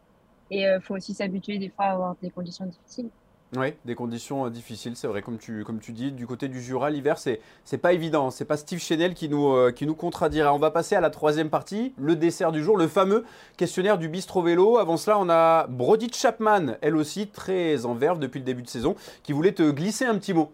et 0.50 0.62
il 0.62 0.80
faut 0.82 0.94
aussi 0.94 1.14
s'habituer 1.14 1.58
des 1.58 1.68
fois 1.68 1.86
à 1.86 1.92
avoir 1.92 2.16
des 2.22 2.30
conditions 2.30 2.66
difficiles. 2.66 3.10
Oui, 3.54 3.74
des 3.84 3.94
conditions 3.94 4.46
euh, 4.46 4.50
difficiles, 4.50 4.96
c'est 4.96 5.06
vrai, 5.06 5.20
comme 5.20 5.36
tu, 5.36 5.62
comme 5.64 5.78
tu 5.78 5.92
dis. 5.92 6.10
Du 6.10 6.26
côté 6.26 6.48
du 6.48 6.62
Jura, 6.62 6.88
l'hiver, 6.88 7.18
c'est, 7.18 7.40
c'est 7.64 7.76
pas 7.76 7.92
évident. 7.92 8.30
C'est 8.30 8.46
pas 8.46 8.56
Steve 8.56 8.78
Chenel 8.78 9.12
qui 9.12 9.28
nous, 9.28 9.52
euh, 9.52 9.72
qui 9.72 9.84
nous 9.84 9.94
contredira. 9.94 10.54
On 10.54 10.58
va 10.58 10.70
passer 10.70 10.94
à 10.94 11.02
la 11.02 11.10
troisième 11.10 11.50
partie, 11.50 11.92
le 11.98 12.16
dessert 12.16 12.50
du 12.50 12.62
jour, 12.62 12.78
le 12.78 12.88
fameux 12.88 13.26
questionnaire 13.58 13.98
du 13.98 14.08
bistrot 14.08 14.40
vélo. 14.40 14.78
Avant 14.78 14.96
cela, 14.96 15.18
on 15.18 15.28
a 15.28 15.66
Brody 15.66 16.10
Chapman, 16.10 16.76
elle 16.80 16.96
aussi 16.96 17.28
très 17.28 17.84
en 17.84 17.94
verve 17.94 18.18
depuis 18.18 18.38
le 18.38 18.46
début 18.46 18.62
de 18.62 18.68
saison, 18.68 18.96
qui 19.22 19.34
voulait 19.34 19.52
te 19.52 19.70
glisser 19.70 20.06
un 20.06 20.16
petit 20.16 20.32
mot. 20.32 20.50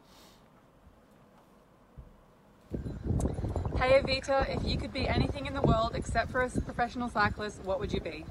Hey 3.80 4.02
Evita, 4.02 4.44
if 4.50 4.64
you 4.64 4.76
could 4.76 4.92
be 4.92 5.06
anything 5.08 5.46
in 5.46 5.54
the 5.54 5.64
world 5.64 5.92
except 5.94 6.32
for 6.32 6.40
a 6.40 6.48
professional 6.62 7.08
cyclist, 7.08 7.60
what 7.64 7.78
would 7.78 7.92
you 7.92 8.00
be? 8.00 8.24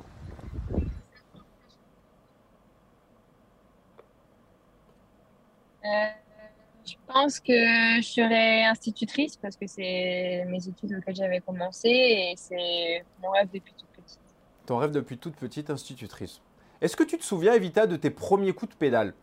Je 6.85 6.95
pense 7.05 7.39
que 7.39 7.53
je 8.01 8.07
serai 8.07 8.63
institutrice 8.65 9.35
parce 9.37 9.55
que 9.55 9.67
c'est 9.67 10.45
mes 10.47 10.67
études 10.67 10.95
auxquelles 10.97 11.15
j'avais 11.15 11.39
commencé 11.41 11.89
et 11.89 12.33
c'est 12.37 13.03
mon 13.21 13.31
rêve 13.31 13.49
depuis 13.53 13.73
toute 13.73 13.89
petite. 13.89 14.19
Ton 14.65 14.77
rêve 14.77 14.91
depuis 14.91 15.17
toute 15.17 15.35
petite 15.35 15.69
institutrice. 15.69 16.41
Est-ce 16.81 16.95
que 16.95 17.03
tu 17.03 17.17
te 17.17 17.23
souviens, 17.23 17.53
Evita, 17.53 17.87
de 17.87 17.95
tes 17.95 18.09
premiers 18.09 18.53
coups 18.53 18.73
de 18.73 18.77
pédale? 18.77 19.13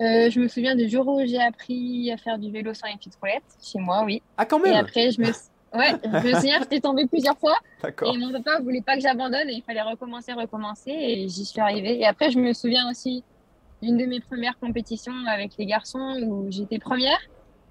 Euh, 0.00 0.28
je 0.28 0.40
me 0.40 0.48
souviens 0.48 0.74
du 0.74 0.88
jour 0.90 1.08
où 1.08 1.24
j'ai 1.24 1.40
appris 1.40 2.10
à 2.12 2.18
faire 2.18 2.38
du 2.38 2.50
vélo 2.50 2.74
sans 2.74 2.86
les 2.88 2.96
petites 2.96 3.16
roulettes, 3.16 3.56
chez 3.62 3.78
moi, 3.78 4.02
oui. 4.04 4.22
Ah, 4.36 4.44
quand 4.44 4.58
Et 4.64 4.70
même 4.70 4.74
après, 4.84 5.10
je 5.10 5.20
me, 5.20 5.26
ouais, 5.26 5.92
je 6.04 6.28
me 6.28 6.34
souviens, 6.34 6.58
j'étais 6.58 6.80
tombée 6.80 7.06
plusieurs 7.06 7.38
fois 7.38 7.56
D'accord. 7.82 8.14
et 8.14 8.18
mon 8.18 8.30
papa 8.30 8.60
voulait 8.60 8.82
pas 8.82 8.96
que 8.96 9.00
j'abandonne 9.00 9.48
et 9.48 9.54
il 9.54 9.62
fallait 9.62 9.80
recommencer, 9.80 10.34
recommencer 10.34 10.90
et 10.90 11.28
j'y 11.28 11.46
suis 11.46 11.60
arrivée. 11.60 11.98
Et 11.98 12.04
après, 12.04 12.30
je 12.30 12.38
me 12.38 12.52
souviens 12.52 12.90
aussi 12.90 13.24
d'une 13.86 13.96
de 13.96 14.06
mes 14.06 14.20
premières 14.20 14.58
compétitions 14.58 15.14
avec 15.28 15.52
les 15.58 15.66
garçons 15.66 16.18
où 16.22 16.46
j'étais 16.50 16.78
première. 16.78 17.18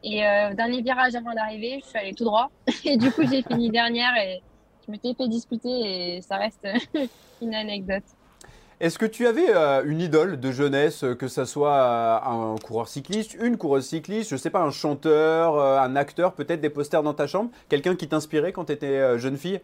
Et 0.03 0.25
euh, 0.25 0.53
dernier 0.53 0.81
virage 0.81 1.15
avant 1.15 1.33
d'arriver, 1.33 1.79
je 1.83 1.89
suis 1.89 1.97
allée 1.97 2.13
tout 2.13 2.25
droit. 2.25 2.51
Et 2.85 2.97
du 2.97 3.11
coup, 3.11 3.23
j'ai 3.29 3.41
fini 3.41 3.69
dernière 3.69 4.15
et 4.17 4.41
je 4.85 4.91
m'étais 4.91 5.13
fait 5.15 5.27
disputer 5.27 6.15
et 6.17 6.21
ça 6.21 6.37
reste 6.37 6.67
une 7.41 7.55
anecdote. 7.55 8.03
Est-ce 8.81 8.99
que 8.99 9.05
tu 9.05 9.25
avais 9.25 9.55
euh, 9.55 9.83
une 9.85 10.01
idole 10.01 10.37
de 10.37 10.51
jeunesse, 10.51 11.05
euh, 11.05 11.15
que 11.15 11.29
ça 11.29 11.45
soit 11.45 11.73
euh, 11.73 12.53
un 12.53 12.55
coureur 12.57 12.89
cycliste, 12.89 13.33
une 13.39 13.57
coureuse 13.57 13.85
cycliste, 13.85 14.29
je 14.29 14.35
sais 14.35 14.49
pas, 14.49 14.61
un 14.61 14.71
chanteur, 14.71 15.57
un 15.59 15.95
acteur, 15.95 16.33
peut-être 16.33 16.59
des 16.59 16.69
posters 16.69 17.01
dans 17.01 17.13
ta 17.13 17.25
chambre 17.25 17.51
Quelqu'un 17.69 17.95
qui 17.95 18.09
t'inspirait 18.09 18.51
quand 18.51 18.65
tu 18.65 18.73
étais 18.73 19.17
jeune 19.17 19.37
fille? 19.37 19.61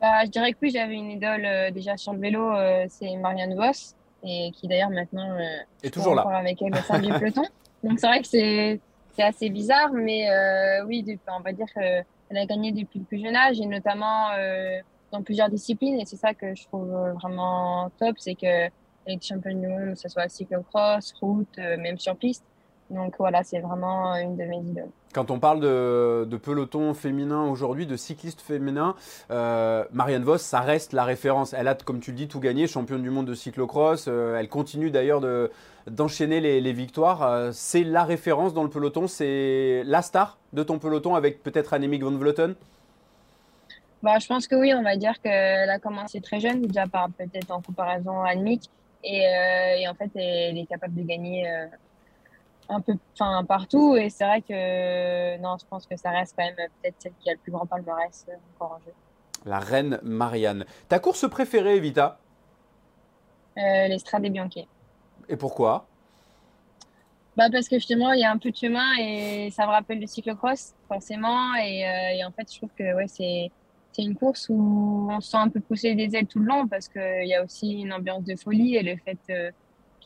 Bah, 0.00 0.24
je 0.24 0.30
dirais 0.30 0.52
que 0.52 0.58
oui, 0.62 0.70
j'avais 0.70 0.94
une 0.94 1.10
idole 1.10 1.44
euh, 1.44 1.70
déjà 1.70 1.96
sur 1.96 2.14
le 2.14 2.20
vélo, 2.20 2.52
c'est 2.88 3.14
Marianne 3.16 3.54
Vos, 3.54 3.94
et 4.26 4.50
qui 4.52 4.66
d'ailleurs 4.66 4.90
maintenant 4.90 5.30
euh, 5.38 5.44
je 5.82 5.88
toujours 5.90 6.14
là. 6.14 6.22
avec 6.22 6.60
elle 6.60 6.74
au 6.74 6.82
sein 6.82 6.98
du 6.98 7.08
peloton. 7.18 7.44
Donc 7.82 7.98
c'est 8.00 8.06
vrai 8.06 8.20
que 8.20 8.26
c'est 8.26 8.80
assez 9.22 9.48
bizarre, 9.48 9.92
mais 9.92 10.28
euh, 10.30 10.84
oui, 10.86 11.02
depuis, 11.02 11.20
on 11.28 11.40
va 11.40 11.52
dire 11.52 11.66
qu'elle 11.72 12.04
a 12.36 12.46
gagné 12.46 12.72
depuis 12.72 12.98
le 12.98 13.04
plus 13.04 13.22
jeune 13.22 13.36
âge 13.36 13.60
et 13.60 13.66
notamment 13.66 14.30
euh, 14.32 14.78
dans 15.12 15.22
plusieurs 15.22 15.48
disciplines. 15.48 16.00
Et 16.00 16.04
c'est 16.04 16.16
ça 16.16 16.34
que 16.34 16.54
je 16.54 16.64
trouve 16.64 16.90
vraiment 17.20 17.90
top, 17.98 18.16
c'est 18.18 18.34
que 18.34 18.66
elle 19.08 19.14
est 19.14 19.24
championne 19.24 19.60
du 19.60 19.68
monde, 19.68 19.94
que 19.94 20.00
ce 20.00 20.08
soit 20.08 20.28
cyclocross, 20.28 21.12
route, 21.20 21.58
même 21.58 21.98
sur 21.98 22.16
piste. 22.16 22.44
Donc 22.88 23.14
voilà, 23.18 23.42
c'est 23.42 23.58
vraiment 23.58 24.14
une 24.14 24.36
de 24.36 24.44
mes 24.44 24.58
idoles. 24.58 24.90
Quand 25.12 25.30
on 25.30 25.40
parle 25.40 25.60
de, 25.60 26.24
de 26.24 26.36
peloton 26.36 26.94
féminin 26.94 27.44
aujourd'hui, 27.44 27.86
de 27.86 27.96
cyclistes 27.96 28.40
féminins, 28.40 28.94
euh, 29.30 29.84
Marianne 29.92 30.22
Vos, 30.22 30.38
ça 30.38 30.60
reste 30.60 30.92
la 30.92 31.04
référence. 31.04 31.52
Elle 31.52 31.68
a, 31.68 31.74
comme 31.74 32.00
tu 32.00 32.12
le 32.12 32.16
dis, 32.16 32.28
tout 32.28 32.38
gagné, 32.38 32.66
championne 32.66 33.02
du 33.02 33.10
monde 33.10 33.26
de 33.26 33.34
cyclocross. 33.34 34.06
Euh, 34.06 34.38
elle 34.38 34.48
continue 34.48 34.90
d'ailleurs 34.90 35.20
de- 35.20 35.50
d'enchaîner 35.90 36.40
les, 36.40 36.60
les 36.60 36.72
victoires. 36.72 37.22
Euh, 37.22 37.50
c'est 37.52 37.82
la 37.82 38.04
référence 38.04 38.54
dans 38.54 38.62
le 38.62 38.70
peloton, 38.70 39.08
c'est 39.08 39.82
la 39.84 40.02
star 40.02 40.38
de 40.52 40.62
ton 40.62 40.78
peloton 40.78 41.14
avec 41.14 41.42
peut-être 41.42 41.74
Annemiek 41.74 42.02
van 42.02 42.12
Vleuten? 42.12 42.54
Bah, 44.02 44.18
je 44.20 44.26
pense 44.26 44.46
que 44.46 44.54
oui, 44.54 44.72
on 44.74 44.82
va 44.82 44.96
dire 44.96 45.20
qu'elle 45.22 45.70
a 45.70 45.78
commencé 45.78 46.20
très 46.20 46.38
jeune, 46.38 46.62
déjà 46.62 46.86
par 46.86 47.08
peut-être 47.10 47.50
en 47.50 47.60
comparaison 47.62 48.22
à 48.22 48.30
Annemiek. 48.30 48.60
Et, 49.02 49.26
euh, 49.26 49.76
et 49.78 49.88
en 49.88 49.94
fait, 49.94 50.10
elle 50.14 50.58
est 50.58 50.66
capable 50.66 50.94
de 50.94 51.02
gagner 51.02 51.48
euh, 51.48 51.66
un 52.68 52.80
peu 52.80 52.94
enfin, 53.14 53.44
partout. 53.44 53.96
Et 53.96 54.10
c'est 54.10 54.24
vrai 54.24 54.42
que 54.42 55.38
non, 55.38 55.56
je 55.60 55.66
pense 55.68 55.86
que 55.86 55.96
ça 55.96 56.10
reste 56.10 56.34
quand 56.36 56.44
même 56.44 56.54
peut-être 56.54 56.96
celle 56.98 57.12
qui 57.20 57.30
a 57.30 57.32
le 57.32 57.38
plus 57.38 57.52
grand 57.52 57.66
palmarès 57.66 58.26
euh, 58.28 58.32
encore 58.54 58.76
en 58.76 58.84
jeu. 58.84 58.92
La 59.44 59.58
reine 59.58 60.00
Marianne. 60.02 60.64
Ta 60.88 60.98
course 60.98 61.28
préférée, 61.28 61.78
Vita 61.80 62.18
Euh, 63.58 63.88
les 63.88 63.98
Strade 63.98 64.26
Bianche. 64.26 64.66
Et 65.28 65.36
pourquoi? 65.36 65.86
Bah, 67.36 67.48
parce 67.52 67.68
que 67.68 67.76
justement, 67.76 68.12
il 68.12 68.20
y 68.20 68.24
a 68.24 68.30
un 68.30 68.38
peu 68.38 68.50
de 68.50 68.56
chemin 68.56 68.96
et 68.98 69.50
ça 69.50 69.66
me 69.66 69.70
rappelle 69.70 70.00
le 70.00 70.06
cyclocross, 70.06 70.74
forcément. 70.88 71.54
Et, 71.56 71.86
euh, 71.86 72.16
et 72.16 72.24
en 72.24 72.30
fait, 72.32 72.50
je 72.50 72.58
trouve 72.58 72.70
que 72.76 72.94
ouais, 72.94 73.08
c'est, 73.08 73.50
c'est 73.92 74.02
une 74.02 74.14
course 74.16 74.48
où 74.48 75.08
on 75.10 75.20
se 75.20 75.30
sent 75.30 75.36
un 75.36 75.48
peu 75.48 75.60
pousser 75.60 75.94
des 75.94 76.16
ailes 76.16 76.26
tout 76.26 76.38
le 76.38 76.46
long 76.46 76.66
parce 76.66 76.88
qu'il 76.88 77.26
y 77.26 77.34
a 77.34 77.44
aussi 77.44 77.72
une 77.72 77.92
ambiance 77.92 78.24
de 78.24 78.36
folie 78.36 78.76
et 78.76 78.82
le 78.82 78.96
fait 78.96 79.18
euh, 79.30 79.50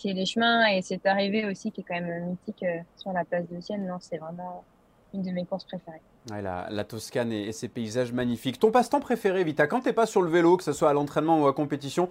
les 0.05 0.27
chemins 0.27 0.67
et 0.67 0.83
cette 0.83 1.07
arrivée 1.07 1.45
aussi 1.45 1.71
qui 1.73 1.83
est 1.83 1.85
quand 1.85 2.01
même 2.01 2.31
mythique 2.31 2.63
euh, 2.63 2.79
sur 2.97 3.13
la 3.13 3.25
place 3.25 3.49
de 3.49 3.61
Sienne. 3.61 3.87
Non, 3.87 3.97
c'est 4.01 4.19
vraiment 4.19 4.65
une 5.13 5.23
de 5.23 5.31
mes 5.31 5.45
courses 5.45 5.65
préférées. 5.65 6.01
Ouais, 6.31 6.43
la, 6.43 6.69
la 6.71 6.85
Toscane 6.85 7.33
et, 7.33 7.49
et 7.49 7.53
ses 7.53 7.69
paysages 7.69 8.13
magnifiques. 8.13 8.59
Ton 8.59 8.71
passe-temps 8.71 9.01
préféré, 9.01 9.43
Vita, 9.45 9.67
quand 9.67 9.81
t'es 9.81 9.93
pas 9.93 10.07
sur 10.07 10.23
le 10.23 10.31
vélo, 10.31 10.57
que 10.57 10.65
ce 10.65 10.73
soit 10.73 10.91
à 10.91 10.93
l'entraînement 10.93 11.41
ou 11.41 11.47
à 11.47 11.55
compétition, 11.55 12.09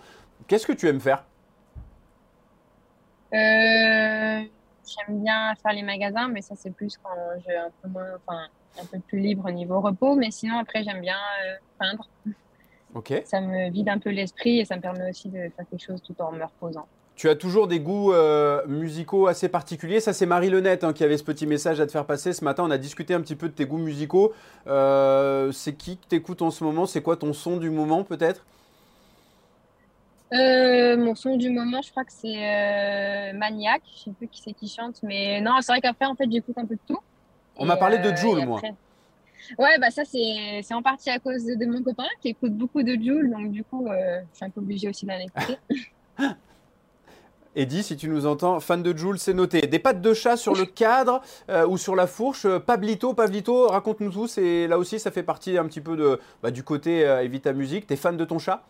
qu'est-ce 0.48 0.68
que 0.68 0.74
tu 0.74 0.88
aimes 0.88 1.00
faire? 1.00 1.24
Euh, 3.34 3.38
j'aime 3.38 5.22
bien 5.24 5.54
faire 5.56 5.74
les 5.74 5.84
magasins, 5.84 6.28
mais 6.28 6.42
ça, 6.42 6.56
c'est 6.58 6.72
plus 6.72 6.98
quand 6.98 7.12
j'ai 7.48 7.56
un 7.56 7.70
peu 7.82 7.90
moins, 7.90 8.08
enfin, 8.16 8.48
un 8.82 8.86
peu 8.86 9.00
plus 9.00 9.20
libre 9.20 9.46
au 9.48 9.52
niveau 9.52 9.80
repos. 9.80 10.16
Mais 10.16 10.32
sinon, 10.32 10.58
après, 10.58 10.84
j'aime 10.84 11.02
bien 11.02 11.18
euh, 11.46 11.56
peindre. 11.78 12.10
Ok. 12.96 13.22
Ça 13.26 13.40
me 13.40 13.70
vide 13.70 13.88
un 13.88 14.00
peu 14.00 14.10
l'esprit 14.10 14.60
et 14.60 14.66
ça 14.66 14.76
me 14.76 14.82
permet 14.82 15.08
aussi 15.12 15.30
de 15.30 15.50
faire 15.56 15.66
quelque 15.70 15.84
chose 15.84 16.02
tout 16.02 16.20
en 16.20 16.32
me 16.32 16.44
reposant. 16.44 16.88
Tu 17.20 17.28
as 17.28 17.36
toujours 17.36 17.68
des 17.68 17.82
goûts 17.82 18.14
euh, 18.14 18.66
musicaux 18.66 19.28
assez 19.28 19.50
particuliers. 19.50 20.00
Ça, 20.00 20.14
c'est 20.14 20.26
Marie 20.26 20.50
Lenette 20.50 20.86
hein, 20.86 20.94
qui 20.94 21.04
avait 21.04 21.18
ce 21.18 21.24
petit 21.26 21.46
message 21.46 21.82
à 21.82 21.86
te 21.86 21.92
faire 21.92 22.06
passer 22.06 22.32
ce 22.32 22.46
matin. 22.46 22.64
On 22.66 22.72
a 22.72 22.78
discuté 22.78 23.14
un 23.14 23.20
petit 23.20 23.36
peu 23.36 23.50
de 23.50 23.54
tes 23.54 23.66
goûts 23.66 23.78
musicaux. 23.78 24.32
Euh, 24.68 25.52
c'est 25.52 25.74
qui 25.74 25.98
que 25.98 26.06
t'écoutes 26.08 26.42
en 26.42 26.50
ce 26.50 26.64
moment? 26.64 26.86
C'est 26.86 27.02
quoi 27.02 27.18
ton 27.18 27.34
son 27.34 27.58
du 27.58 27.72
moment, 27.72 28.06
peut-être? 28.06 28.46
Euh, 30.32 30.96
mon 30.96 31.14
son 31.14 31.36
du 31.36 31.50
moment, 31.50 31.82
je 31.82 31.92
crois 31.92 32.06
que 32.06 32.14
c'est 32.14 33.34
Maniac. 33.34 33.82
Je 33.98 34.04
sais 34.06 34.12
plus 34.12 34.30
qui 34.30 34.42
c'est 34.42 34.54
qui 34.54 34.70
chante, 34.70 35.04
mais 35.04 35.42
non, 35.42 35.56
c'est 35.60 35.74
vrai 35.74 35.82
qu'après, 35.82 36.06
en 36.06 36.16
fait, 36.16 36.32
j'écoute 36.32 36.58
un 36.58 36.66
peu 36.66 36.76
de 36.76 36.82
tout. 36.88 37.00
On 37.58 37.66
m'a 37.66 37.76
parlé 37.76 37.98
de 37.98 38.08
et 38.08 38.46
moi. 38.46 38.60
après- 38.60 38.76
Ouais, 39.58 39.78
bah 39.78 39.90
ça, 39.90 40.04
c'est 40.06 40.74
en 40.74 40.82
partie 40.82 41.10
à 41.10 41.20
cause 41.20 41.44
de, 41.44 41.56
de 41.56 41.66
mon 41.66 41.84
copain 41.84 42.08
qui 42.22 42.30
écoute 42.30 42.54
beaucoup 42.54 42.82
de 42.82 42.94
Jul, 42.94 43.30
donc 43.30 43.52
du 43.52 43.66
coup, 43.66 43.88
euh, 43.88 44.22
je 44.32 44.38
suis 44.38 44.46
un 44.46 44.50
peu 44.50 44.62
obligée 44.62 44.88
aussi 44.88 45.06
d'en 45.06 45.20
écouter. 45.20 45.58
Eddie, 47.56 47.82
si 47.84 47.98
tu 47.98 48.10
nous 48.10 48.26
entends, 48.28 48.60
fan 48.60 48.84
de 48.84 48.96
Joule, 48.96 49.18
c'est 49.18 49.34
noté. 49.34 49.62
Des 49.62 49.80
pattes 49.80 50.02
de 50.02 50.14
chat 50.14 50.38
sur 50.38 50.54
le 50.54 50.66
cadre 50.66 51.22
euh, 51.50 51.66
ou 51.68 51.78
sur 51.78 51.96
la 51.96 52.06
fourche. 52.06 52.46
euh, 52.46 52.60
Pablito, 52.60 53.14
Pablito, 53.14 53.68
raconte-nous 53.68 54.12
tout. 54.12 54.28
C'est 54.28 54.68
là 54.68 54.78
aussi, 54.78 55.00
ça 55.00 55.10
fait 55.10 55.24
partie 55.24 55.58
un 55.58 55.66
petit 55.66 55.82
peu 55.82 55.98
de, 55.98 56.20
bah, 56.44 56.52
du 56.52 56.64
côté 56.64 57.06
euh, 57.06 57.24
Evita 57.24 57.52
Musique. 57.52 57.88
T'es 57.88 57.96
fan 57.96 58.16
de 58.18 58.24
ton 58.24 58.38
chat? 58.38 58.62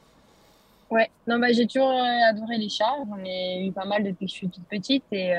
Ouais, 0.89 1.09
non, 1.27 1.37
bah, 1.39 1.51
j'ai 1.51 1.67
toujours 1.67 1.89
euh, 1.89 2.29
adoré 2.29 2.57
les 2.57 2.69
chats. 2.69 2.95
J'en 3.09 3.23
ai 3.25 3.67
eu 3.67 3.71
pas 3.71 3.85
mal 3.85 4.03
depuis 4.03 4.25
que 4.25 4.31
je 4.31 4.37
suis 4.37 4.49
toute 4.49 4.63
petite. 4.63 5.03
Et, 5.11 5.33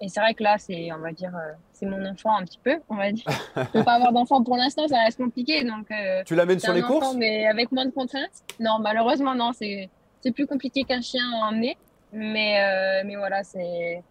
et 0.00 0.08
c'est 0.08 0.20
vrai 0.20 0.32
que 0.32 0.42
là, 0.42 0.56
c'est, 0.58 0.90
on 0.92 0.98
va 0.98 1.12
dire, 1.12 1.32
c'est 1.74 1.84
mon 1.86 2.02
enfant 2.06 2.34
un 2.34 2.44
petit 2.44 2.58
peu, 2.64 2.76
on 2.88 2.96
va 2.96 3.12
dire. 3.12 3.26
Je 3.56 3.62
peux 3.72 3.84
pas 3.84 3.92
avoir 3.96 4.12
d'enfant 4.12 4.42
pour 4.42 4.56
l'instant, 4.56 4.88
ça 4.88 4.98
reste 5.04 5.18
compliqué. 5.18 5.62
Donc, 5.64 5.86
Tu 6.24 6.34
l'amènes 6.34 6.58
sur 6.58 6.72
les 6.72 6.82
enfant, 6.82 6.98
courses 6.98 7.14
mais 7.16 7.46
avec 7.46 7.70
moins 7.70 7.84
de 7.84 7.90
contraintes. 7.90 8.42
Non, 8.58 8.78
malheureusement, 8.80 9.34
non, 9.34 9.52
c'est, 9.52 9.90
c'est 10.22 10.32
plus 10.32 10.46
compliqué 10.46 10.84
qu'un 10.84 11.02
chien 11.02 11.22
à 11.40 11.48
emmener. 11.48 11.76
Mais, 12.12 12.60
euh, 12.60 13.02
mais 13.06 13.16
voilà, 13.16 13.44
c'est, 13.44 14.02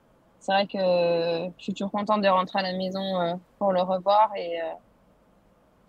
vrai 0.48 0.68
que 0.68 0.78
je 1.58 1.64
suis 1.64 1.74
toujours 1.74 1.92
contente 1.92 2.22
de 2.22 2.28
rentrer 2.28 2.60
à 2.60 2.64
la 2.64 2.74
maison 2.74 3.20
euh, 3.22 3.34
pour 3.58 3.74
le 3.74 3.82
revoir. 3.82 4.32
Et, 4.36 4.62
euh, 4.62 4.66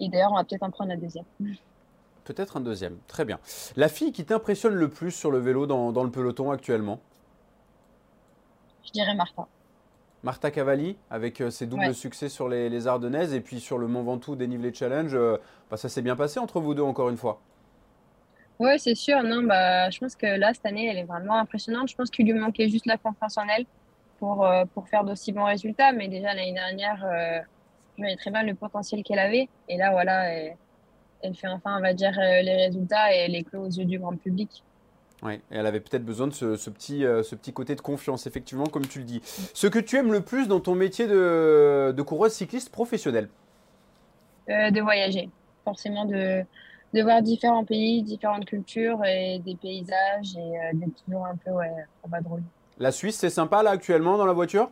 et 0.01 0.09
d'ailleurs, 0.09 0.33
on 0.33 0.37
va 0.37 0.45
peut-être 0.45 0.63
en 0.63 0.71
prendre 0.71 0.91
la 0.91 0.97
deuxième. 0.97 1.25
Peut-être 2.25 2.59
un 2.59 2.61
deuxième. 2.61 2.99
Très 3.09 3.25
bien. 3.25 3.41
La 3.77 3.89
fille 3.89 4.13
qui 4.13 4.25
t'impressionne 4.25 4.75
le 4.75 4.89
plus 4.89 5.11
sur 5.11 5.31
le 5.33 5.39
vélo 5.39 5.67
dans, 5.67 5.91
dans 5.91 6.05
le 6.05 6.11
peloton 6.11 6.53
actuellement? 6.53 7.01
Je 8.85 8.93
dirais 8.93 9.15
Martha. 9.15 9.49
Martha 10.23 10.51
Cavalli, 10.51 10.97
avec 11.09 11.43
ses 11.51 11.67
doubles 11.67 11.87
Ouais. 11.87 11.95
succès 11.95 12.29
sur 12.29 12.49
les, 12.49 12.69
les 12.69 12.87
Ardennaises 12.87 13.33
et 13.35 13.41
puis 13.41 13.59
sur 13.59 13.79
le 13.79 13.89
Mont 13.89 14.03
Ventoux 14.03 14.37
dénivelé 14.37 14.73
challenge, 14.73 15.15
euh, 15.15 15.39
bah, 15.71 15.77
ça 15.77 15.89
s'est 15.89 16.03
bien 16.03 16.15
passé 16.15 16.39
entre 16.39 16.61
vous 16.61 16.75
deux 16.75 16.83
encore 16.83 17.09
une 17.09 17.17
fois? 17.17 17.41
Ouais, 18.61 18.77
c'est 18.77 18.95
sûr. 18.95 19.23
Non, 19.23 19.43
bah, 19.43 19.89
je 19.89 19.99
pense 19.99 20.15
que 20.15 20.27
là, 20.27 20.53
cette 20.53 20.67
année, 20.67 20.87
elle 20.87 20.99
est 20.99 21.05
vraiment 21.05 21.39
impressionnante. 21.39 21.89
Je 21.89 21.97
pense 21.97 22.11
qu'il 22.11 22.27
lui 22.27 22.35
manquait 22.35 22.69
juste 22.69 22.85
la 22.85 22.99
confiance 22.99 23.39
en 23.39 23.49
elle 23.49 23.65
pour, 24.19 24.45
euh, 24.45 24.67
pour 24.75 24.87
faire 24.87 25.03
d'aussi 25.03 25.33
bons 25.33 25.45
résultats. 25.45 25.93
Mais 25.93 26.09
déjà, 26.09 26.35
l'année 26.35 26.53
dernière, 26.53 27.03
euh, 27.03 27.41
je 27.97 28.03
voyais 28.03 28.17
très 28.17 28.31
bien 28.31 28.43
le 28.43 28.55
potentiel 28.55 29.03
qu'elle 29.03 29.19
avait. 29.19 29.49
Et 29.71 29.79
là, 29.79 29.93
voilà, 29.93 30.31
elle, 30.31 30.57
elle 31.23 31.35
fait 31.35 31.49
enfin, 31.49 31.79
on 31.79 31.81
va 31.81 31.95
dire, 31.95 32.13
euh, 32.19 32.43
les 32.43 32.67
résultats 32.67 33.15
et 33.15 33.21
elle 33.21 33.35
est 33.35 33.45
clôt 33.45 33.63
aux 33.63 33.71
yeux 33.71 33.87
du 33.87 33.99
grand 33.99 34.15
public. 34.15 34.63
Ouais, 35.23 35.37
et 35.51 35.57
elle 35.57 35.67
avait 35.67 35.81
peut-être 35.81 36.05
besoin 36.05 36.27
de 36.27 36.35
ce, 36.35 36.57
ce 36.57 36.69
petit, 36.69 37.07
euh, 37.07 37.23
ce 37.23 37.35
petit 37.35 37.55
côté 37.55 37.75
de 37.75 37.81
confiance, 37.81 38.27
effectivement, 38.27 38.67
comme 38.67 38.87
tu 38.87 38.99
le 38.99 39.05
dis. 39.07 39.23
Ce 39.55 39.69
que 39.69 39.79
tu 39.79 39.97
aimes 39.97 40.13
le 40.13 40.21
plus 40.21 40.49
dans 40.49 40.61
ton 40.61 40.75
métier 40.75 41.07
de, 41.07 41.95
de 41.97 42.03
coureuse 42.03 42.33
cycliste 42.33 42.71
professionnelle? 42.71 43.31
De 44.49 44.81
voyager, 44.81 45.31
forcément 45.65 46.07
de, 46.07 46.45
de 46.93 47.03
voir 47.03 47.23
différents 47.23 47.65
pays, 47.65 48.03
différentes 48.03 48.45
cultures 48.45 49.05
et 49.05 49.39
des 49.39 49.55
paysages 49.55 50.37
et 50.37 50.41
euh, 50.41 50.71
d'être 50.75 51.05
toujours 51.05 51.27
un 51.27 51.37
peu 51.37 51.51
ouais, 51.53 51.71
en 52.03 52.09
vadrouille. 52.09 52.43
La 52.79 52.93
Suisse, 52.93 53.17
c'est 53.17 53.31
sympa 53.31 53.63
là 53.63 53.71
actuellement 53.71 54.17
dans 54.17 54.27
la 54.27 54.33
voiture? 54.33 54.71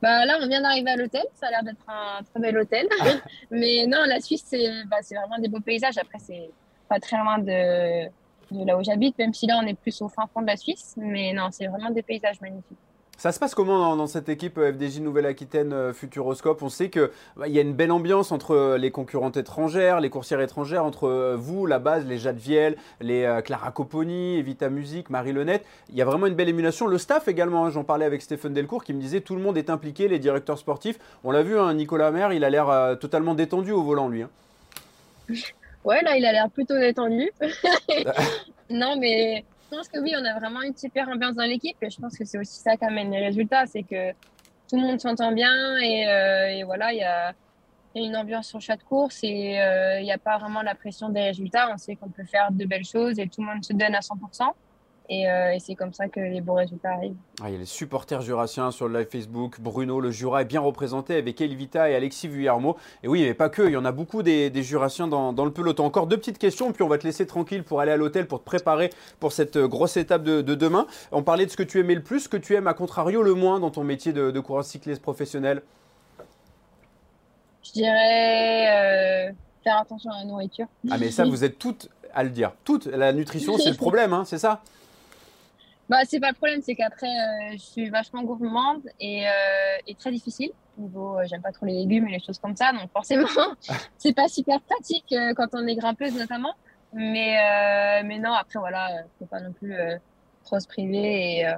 Bah 0.00 0.24
là, 0.24 0.38
on 0.40 0.48
vient 0.48 0.60
d'arriver 0.60 0.90
à 0.90 0.96
l'hôtel, 0.96 1.22
ça 1.34 1.46
a 1.46 1.50
l'air 1.50 1.62
d'être 1.62 1.88
un 1.88 2.22
très 2.24 2.40
bel 2.40 2.58
hôtel. 2.58 2.88
Mais 3.50 3.86
non, 3.86 4.00
la 4.06 4.20
Suisse, 4.20 4.44
c'est 4.44 4.68
bah, 4.90 4.98
vraiment 5.10 5.38
des 5.38 5.48
beaux 5.48 5.60
paysages. 5.60 5.96
Après, 5.96 6.18
c'est 6.18 6.50
pas 6.88 6.98
très 6.98 7.16
loin 7.18 7.38
de, 7.38 8.06
de 8.50 8.66
là 8.66 8.76
où 8.76 8.82
j'habite, 8.82 9.16
même 9.18 9.32
si 9.32 9.46
là, 9.46 9.60
on 9.62 9.66
est 9.66 9.74
plus 9.74 10.02
au 10.02 10.08
fin 10.08 10.26
fond 10.26 10.42
de 10.42 10.48
la 10.48 10.56
Suisse. 10.56 10.94
Mais 10.96 11.32
non, 11.32 11.48
c'est 11.52 11.66
vraiment 11.68 11.90
des 11.90 12.02
paysages 12.02 12.40
magnifiques. 12.40 12.78
Ça 13.22 13.30
se 13.30 13.38
passe 13.38 13.54
comment 13.54 13.78
dans, 13.78 13.94
dans 13.94 14.08
cette 14.08 14.28
équipe 14.28 14.58
euh, 14.58 14.72
FDJ 14.72 14.98
Nouvelle-Aquitaine 14.98 15.72
euh, 15.72 15.92
Futuroscope? 15.92 16.60
On 16.60 16.68
sait 16.68 16.90
qu'il 16.90 17.08
y 17.46 17.56
a 17.56 17.62
une 17.62 17.72
belle 17.72 17.92
ambiance 17.92 18.32
entre 18.32 18.50
euh, 18.50 18.78
les 18.78 18.90
concurrentes 18.90 19.36
étrangères, 19.36 20.00
les 20.00 20.10
coursières 20.10 20.40
étrangères, 20.40 20.84
entre 20.84 21.36
vous, 21.38 21.66
la 21.66 21.78
base, 21.78 22.04
les 22.04 22.18
Jade 22.18 22.38
Viel, 22.38 22.76
les 23.00 23.22
euh, 23.22 23.40
Clara 23.40 23.70
Copponi, 23.70 24.38
Evita 24.38 24.70
Musique, 24.70 25.08
Marie 25.08 25.32
Lenette. 25.32 25.64
Il 25.90 25.94
y 25.94 26.02
a 26.02 26.04
vraiment 26.04 26.26
une 26.26 26.34
belle 26.34 26.48
émulation. 26.48 26.88
Le 26.88 26.98
staff 26.98 27.28
également, 27.28 27.64
hein, 27.64 27.70
j'en 27.70 27.84
parlais 27.84 28.06
avec 28.06 28.22
Stéphane 28.22 28.54
Delcourt 28.54 28.82
qui 28.82 28.92
me 28.92 29.00
disait 29.00 29.20
tout 29.20 29.36
le 29.36 29.40
monde 29.40 29.56
est 29.56 29.70
impliqué, 29.70 30.08
les 30.08 30.18
directeurs 30.18 30.58
sportifs. 30.58 30.98
On 31.22 31.30
l'a 31.30 31.44
vu, 31.44 31.56
hein, 31.56 31.72
Nicolas 31.74 32.10
Maire, 32.10 32.32
il 32.32 32.42
a 32.42 32.50
l'air 32.50 32.70
euh, 32.70 32.96
totalement 32.96 33.36
détendu 33.36 33.70
au 33.70 33.84
volant, 33.84 34.08
lui. 34.08 34.22
hein. 34.22 34.30
Ouais, 35.84 36.02
là, 36.02 36.16
il 36.16 36.26
a 36.26 36.32
l'air 36.32 36.50
plutôt 36.50 36.76
détendu. 36.76 37.30
Non, 38.68 38.96
mais 38.98 39.44
je 39.72 39.76
pense 39.78 39.88
que 39.88 39.98
oui, 40.00 40.12
on 40.14 40.24
a 40.24 40.38
vraiment 40.38 40.60
une 40.60 40.76
super 40.76 41.08
ambiance 41.08 41.34
dans 41.34 41.44
l'équipe 41.44 41.76
et 41.80 41.88
je 41.88 41.98
pense 41.98 42.16
que 42.18 42.26
c'est 42.26 42.38
aussi 42.38 42.60
ça 42.60 42.76
qui 42.76 42.84
amène 42.84 43.10
les 43.10 43.20
résultats, 43.20 43.64
c'est 43.64 43.82
que 43.82 44.12
tout 44.68 44.76
le 44.76 44.82
monde 44.82 45.00
s'entend 45.00 45.32
bien 45.32 45.78
et, 45.78 46.06
euh, 46.06 46.64
voilà, 46.66 46.92
il 46.92 46.98
y 46.98 47.02
a, 47.02 47.32
il 47.94 48.02
y 48.02 48.04
a 48.04 48.08
une 48.08 48.16
ambiance 48.16 48.48
sur 48.48 48.60
chaque 48.60 48.84
course 48.84 49.20
et 49.22 49.58
euh, 49.60 50.00
il 50.00 50.04
n'y 50.04 50.12
a 50.12 50.18
pas 50.18 50.36
vraiment 50.36 50.60
la 50.60 50.74
pression 50.74 51.08
des 51.08 51.22
résultats. 51.22 51.70
On 51.72 51.78
sait 51.78 51.96
qu'on 51.96 52.10
peut 52.10 52.24
faire 52.24 52.52
de 52.52 52.66
belles 52.66 52.84
choses 52.84 53.18
et 53.18 53.26
tout 53.28 53.40
le 53.40 53.46
monde 53.46 53.64
se 53.64 53.72
donne 53.72 53.94
à 53.94 54.00
100%. 54.00 54.52
Et, 55.08 55.28
euh, 55.28 55.52
et 55.52 55.58
c'est 55.58 55.74
comme 55.74 55.92
ça 55.92 56.08
que 56.08 56.20
les 56.20 56.40
beaux 56.40 56.54
résultats 56.54 56.92
arrivent. 56.92 57.16
Ah, 57.42 57.48
il 57.48 57.52
y 57.52 57.56
a 57.56 57.58
les 57.58 57.66
supporters 57.66 58.22
jurassiens 58.22 58.70
sur 58.70 58.88
le 58.88 58.98
live 58.98 59.08
Facebook. 59.10 59.60
Bruno, 59.60 60.00
le 60.00 60.10
Jura 60.10 60.42
est 60.42 60.46
bien 60.46 60.60
représenté 60.60 61.16
avec 61.16 61.40
Elvita 61.40 61.90
et 61.90 61.94
Alexis 61.94 62.28
Vuillermo. 62.28 62.76
Et 63.02 63.08
oui, 63.08 63.22
mais 63.22 63.34
pas 63.34 63.48
que, 63.48 63.62
il 63.62 63.72
y 63.72 63.76
en 63.76 63.84
a 63.84 63.92
beaucoup 63.92 64.22
des, 64.22 64.48
des 64.48 64.62
jurassiens 64.62 65.08
dans, 65.08 65.32
dans 65.32 65.44
le 65.44 65.52
peloton. 65.52 65.84
Encore 65.84 66.06
deux 66.06 66.16
petites 66.16 66.38
questions, 66.38 66.72
puis 66.72 66.82
on 66.82 66.88
va 66.88 66.98
te 66.98 67.04
laisser 67.04 67.26
tranquille 67.26 67.64
pour 67.64 67.80
aller 67.80 67.92
à 67.92 67.96
l'hôtel 67.96 68.26
pour 68.26 68.38
te 68.40 68.44
préparer 68.44 68.90
pour 69.20 69.32
cette 69.32 69.56
euh, 69.56 69.68
grosse 69.68 69.96
étape 69.96 70.22
de, 70.22 70.40
de 70.40 70.54
demain. 70.54 70.86
On 71.10 71.22
parlait 71.22 71.46
de 71.46 71.50
ce 71.50 71.56
que 71.56 71.62
tu 71.62 71.80
aimais 71.80 71.94
le 71.94 72.02
plus, 72.02 72.20
ce 72.20 72.28
que 72.28 72.36
tu 72.36 72.54
aimes 72.54 72.68
à 72.68 72.74
contrario 72.74 73.22
le 73.22 73.34
moins 73.34 73.60
dans 73.60 73.70
ton 73.70 73.84
métier 73.84 74.12
de, 74.12 74.30
de 74.30 74.40
coureur 74.40 74.64
cycliste 74.64 75.02
professionnel. 75.02 75.62
Je 77.64 77.72
dirais 77.72 79.28
euh, 79.28 79.32
faire 79.62 79.78
attention 79.78 80.10
à 80.10 80.18
la 80.18 80.24
nourriture. 80.24 80.66
Ah, 80.90 80.96
mais 80.98 81.10
ça, 81.10 81.24
vous 81.28 81.44
êtes 81.44 81.58
toutes 81.58 81.88
à 82.14 82.22
le 82.24 82.30
dire. 82.30 82.52
Toutes. 82.64 82.86
La 82.86 83.12
nutrition, 83.12 83.58
c'est 83.58 83.70
le 83.70 83.76
problème, 83.88 84.12
hein, 84.12 84.24
c'est 84.24 84.38
ça? 84.38 84.62
Bah, 85.92 85.98
c'est 86.06 86.20
pas 86.20 86.30
le 86.30 86.34
problème, 86.34 86.62
c'est 86.62 86.74
qu'après, 86.74 87.06
euh, 87.06 87.52
je 87.52 87.58
suis 87.58 87.90
vachement 87.90 88.22
gourmande 88.22 88.80
et, 88.98 89.26
euh, 89.26 89.30
et 89.86 89.94
très 89.94 90.10
difficile. 90.10 90.50
Niveau, 90.78 91.18
euh, 91.18 91.24
j'aime 91.28 91.42
pas 91.42 91.52
trop 91.52 91.66
les 91.66 91.74
légumes 91.74 92.08
et 92.08 92.12
les 92.12 92.18
choses 92.18 92.38
comme 92.38 92.56
ça, 92.56 92.72
donc 92.72 92.90
forcément, 92.94 93.28
c'est 93.98 94.14
pas 94.14 94.26
super 94.26 94.62
pratique 94.62 95.12
euh, 95.12 95.34
quand 95.36 95.48
on 95.52 95.66
est 95.66 95.76
grimpeuse 95.76 96.16
notamment. 96.16 96.54
Mais, 96.94 97.36
mais 98.04 98.18
non, 98.18 98.32
après, 98.32 98.58
voilà, 98.58 98.88
faut 99.18 99.26
pas 99.26 99.40
non 99.40 99.52
plus 99.52 99.74
trop 100.44 100.60
se 100.60 100.66
priver 100.66 101.40
et, 101.40 101.54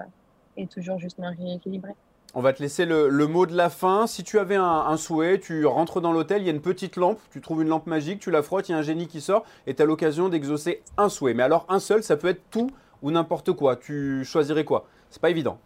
et 0.57 0.67
toujours 0.67 0.99
juste 0.99 1.19
manger 1.19 1.55
équilibré. 1.55 1.93
On 2.35 2.41
va 2.41 2.53
te 2.53 2.61
laisser 2.63 2.87
le, 2.87 3.09
le 3.09 3.27
mot 3.29 3.47
de 3.47 3.57
la 3.57 3.71
fin. 3.71 4.09
Si 4.09 4.25
tu 4.25 4.41
avais 4.41 4.57
un, 4.57 4.63
un 4.63 4.97
souhait, 4.97 5.39
tu 5.39 5.65
rentres 5.67 6.01
dans 6.01 6.13
l'hôtel, 6.13 6.43
il 6.43 6.47
y 6.47 6.49
a 6.49 6.53
une 6.53 6.61
petite 6.61 6.97
lampe, 6.97 7.21
tu 7.31 7.41
trouves 7.41 7.63
une 7.63 7.69
lampe 7.69 7.87
magique, 7.87 8.19
tu 8.19 8.33
la 8.33 8.43
frottes, 8.43 8.69
il 8.69 8.73
y 8.73 8.75
a 8.75 8.79
un 8.79 8.83
génie 8.83 9.07
qui 9.07 9.21
sort 9.21 9.45
et 9.69 9.75
tu 9.75 9.83
as 9.83 9.87
l'occasion 9.87 10.29
d'exaucer 10.29 10.83
un 10.97 11.09
souhait. 11.09 11.35
Mais 11.35 11.45
alors 11.45 11.67
un 11.69 11.79
seul, 11.79 12.03
ça 12.03 12.17
peut 12.17 12.29
être 12.29 12.43
tout 12.51 12.71
ou 13.05 13.11
n'importe 13.11 13.53
quoi. 13.53 13.77
Tu 13.77 14.25
choisirais 14.25 14.65
quoi? 14.65 14.89
C'est 15.11 15.21
pas 15.21 15.31
évident. 15.31 15.59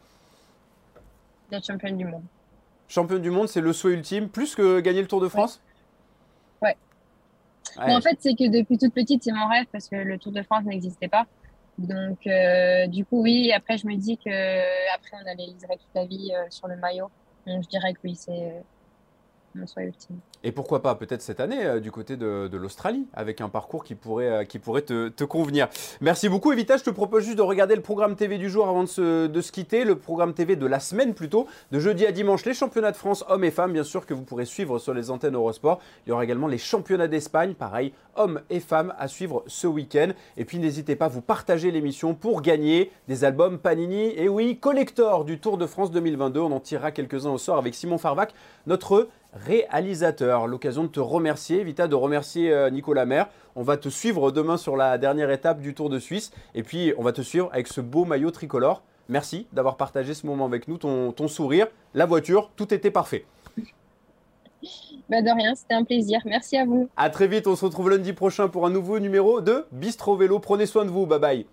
D'être 1.50 1.64
championne 1.64 1.96
du 1.96 2.04
monde. 2.04 2.24
Champion 2.88 3.18
du 3.18 3.30
monde, 3.30 3.48
c'est 3.48 3.60
le 3.60 3.72
souhait 3.72 3.92
ultime, 3.92 4.28
plus 4.28 4.54
que 4.54 4.80
gagner 4.80 5.00
le 5.00 5.08
Tour 5.08 5.20
de 5.20 5.28
France? 5.28 5.62
Ouais. 6.60 6.76
En 7.78 8.00
fait, 8.00 8.16
c'est 8.18 8.34
que 8.34 8.50
depuis 8.50 8.76
toute 8.76 8.92
petite, 8.92 9.22
c'est 9.22 9.32
mon 9.32 9.46
rêve 9.46 9.66
parce 9.70 9.88
que 9.88 9.96
le 9.96 10.18
Tour 10.18 10.32
de 10.32 10.42
France 10.42 10.64
n'existait 10.64 11.08
pas. 11.08 11.26
Donc, 11.78 12.26
euh, 12.26 12.88
du 12.88 13.04
coup, 13.04 13.22
oui. 13.22 13.52
Après, 13.52 13.78
je 13.78 13.86
me 13.86 13.94
dis 13.94 14.18
que 14.18 14.94
après, 14.94 15.16
on 15.22 15.26
analyserait 15.26 15.76
toute 15.76 15.94
la 15.94 16.06
vie 16.06 16.32
euh, 16.34 16.44
sur 16.50 16.66
le 16.66 16.76
maillot. 16.76 17.08
Donc, 17.46 17.62
je 17.62 17.68
dirais 17.68 17.92
que 17.92 18.00
oui, 18.02 18.16
c'est 18.16 18.64
Et 20.44 20.52
pourquoi 20.52 20.82
pas 20.82 20.94
peut-être 20.94 21.22
cette 21.22 21.40
année 21.40 21.64
euh, 21.64 21.80
du 21.80 21.90
côté 21.90 22.16
de, 22.16 22.48
de 22.48 22.56
l'Australie 22.56 23.06
avec 23.12 23.40
un 23.40 23.48
parcours 23.48 23.82
qui 23.82 23.94
pourrait, 23.94 24.28
euh, 24.28 24.44
qui 24.44 24.58
pourrait 24.58 24.82
te, 24.82 25.08
te 25.08 25.24
convenir. 25.24 25.68
Merci 26.00 26.28
beaucoup 26.28 26.52
Evita, 26.52 26.76
je 26.76 26.84
te 26.84 26.90
propose 26.90 27.24
juste 27.24 27.38
de 27.38 27.42
regarder 27.42 27.74
le 27.74 27.82
programme 27.82 28.14
TV 28.14 28.38
du 28.38 28.48
jour 28.48 28.68
avant 28.68 28.84
de 28.84 28.88
se, 28.88 29.26
de 29.26 29.40
se 29.40 29.50
quitter, 29.50 29.84
le 29.84 29.96
programme 29.96 30.34
TV 30.34 30.54
de 30.56 30.66
la 30.66 30.80
semaine 30.80 31.14
plutôt, 31.14 31.46
de 31.72 31.80
jeudi 31.80 32.06
à 32.06 32.12
dimanche, 32.12 32.44
les 32.44 32.54
championnats 32.54 32.92
de 32.92 32.96
France 32.96 33.24
hommes 33.28 33.44
et 33.44 33.50
femmes 33.50 33.72
bien 33.72 33.84
sûr 33.84 34.06
que 34.06 34.14
vous 34.14 34.22
pourrez 34.22 34.44
suivre 34.44 34.78
sur 34.78 34.94
les 34.94 35.10
antennes 35.10 35.34
Eurosport. 35.34 35.80
Il 36.06 36.10
y 36.10 36.12
aura 36.12 36.24
également 36.24 36.46
les 36.46 36.58
championnats 36.58 37.08
d'Espagne, 37.08 37.54
pareil, 37.54 37.92
hommes 38.16 38.40
et 38.50 38.60
femmes 38.60 38.94
à 38.98 39.08
suivre 39.08 39.44
ce 39.46 39.66
week-end. 39.66 40.10
Et 40.36 40.44
puis 40.44 40.58
n'hésitez 40.58 40.96
pas 40.96 41.06
à 41.06 41.08
vous 41.08 41.22
partager 41.22 41.70
l'émission 41.70 42.14
pour 42.14 42.42
gagner 42.42 42.90
des 43.08 43.24
albums 43.24 43.58
Panini 43.58 44.12
et 44.16 44.28
oui, 44.28 44.58
collector 44.58 45.24
du 45.24 45.38
Tour 45.38 45.58
de 45.58 45.66
France 45.66 45.90
2022. 45.90 46.40
On 46.40 46.52
en 46.52 46.60
tirera 46.60 46.90
quelques-uns 46.90 47.30
au 47.30 47.38
sort 47.38 47.58
avec 47.58 47.74
Simon 47.74 47.98
Farvac, 47.98 48.34
notre 48.66 49.08
réalisateur. 49.32 50.46
L'occasion 50.46 50.84
de 50.84 50.88
te 50.88 51.00
remercier, 51.00 51.62
Vita, 51.64 51.88
de 51.88 51.94
remercier 51.94 52.52
euh, 52.52 52.70
Nicolas 52.70 53.06
Maire. 53.06 53.28
On 53.56 53.62
va 53.62 53.76
te 53.76 53.88
suivre 53.88 54.30
demain 54.30 54.56
sur 54.56 54.76
la 54.76 54.98
dernière 54.98 55.30
étape 55.30 55.60
du 55.60 55.74
Tour 55.74 55.90
de 55.90 55.98
Suisse. 55.98 56.30
Et 56.54 56.62
puis, 56.62 56.92
on 56.98 57.02
va 57.02 57.12
te 57.12 57.22
suivre 57.22 57.48
avec 57.52 57.66
ce 57.66 57.80
beau 57.80 58.04
maillot 58.04 58.30
tricolore. 58.30 58.82
Merci 59.08 59.46
d'avoir 59.52 59.76
partagé 59.76 60.14
ce 60.14 60.26
moment 60.26 60.44
avec 60.44 60.68
nous, 60.68 60.76
ton, 60.76 61.12
ton 61.12 61.28
sourire, 61.28 61.66
la 61.94 62.04
voiture, 62.04 62.50
tout 62.56 62.72
était 62.74 62.90
parfait. 62.90 63.24
Bah, 65.08 65.22
de 65.22 65.30
rien, 65.30 65.54
c'était 65.54 65.72
un 65.72 65.84
plaisir. 65.84 66.20
Merci 66.26 66.58
à 66.58 66.66
vous. 66.66 66.90
À 66.96 67.08
très 67.08 67.28
vite, 67.28 67.46
on 67.46 67.56
se 67.56 67.64
retrouve 67.64 67.88
lundi 67.88 68.12
prochain 68.12 68.48
pour 68.48 68.66
un 68.66 68.70
nouveau 68.70 68.98
numéro 68.98 69.40
de 69.40 69.64
Bistro 69.72 70.16
Vélo. 70.16 70.38
Prenez 70.38 70.66
soin 70.66 70.84
de 70.84 70.90
vous, 70.90 71.06
bye 71.06 71.18
bye. 71.18 71.46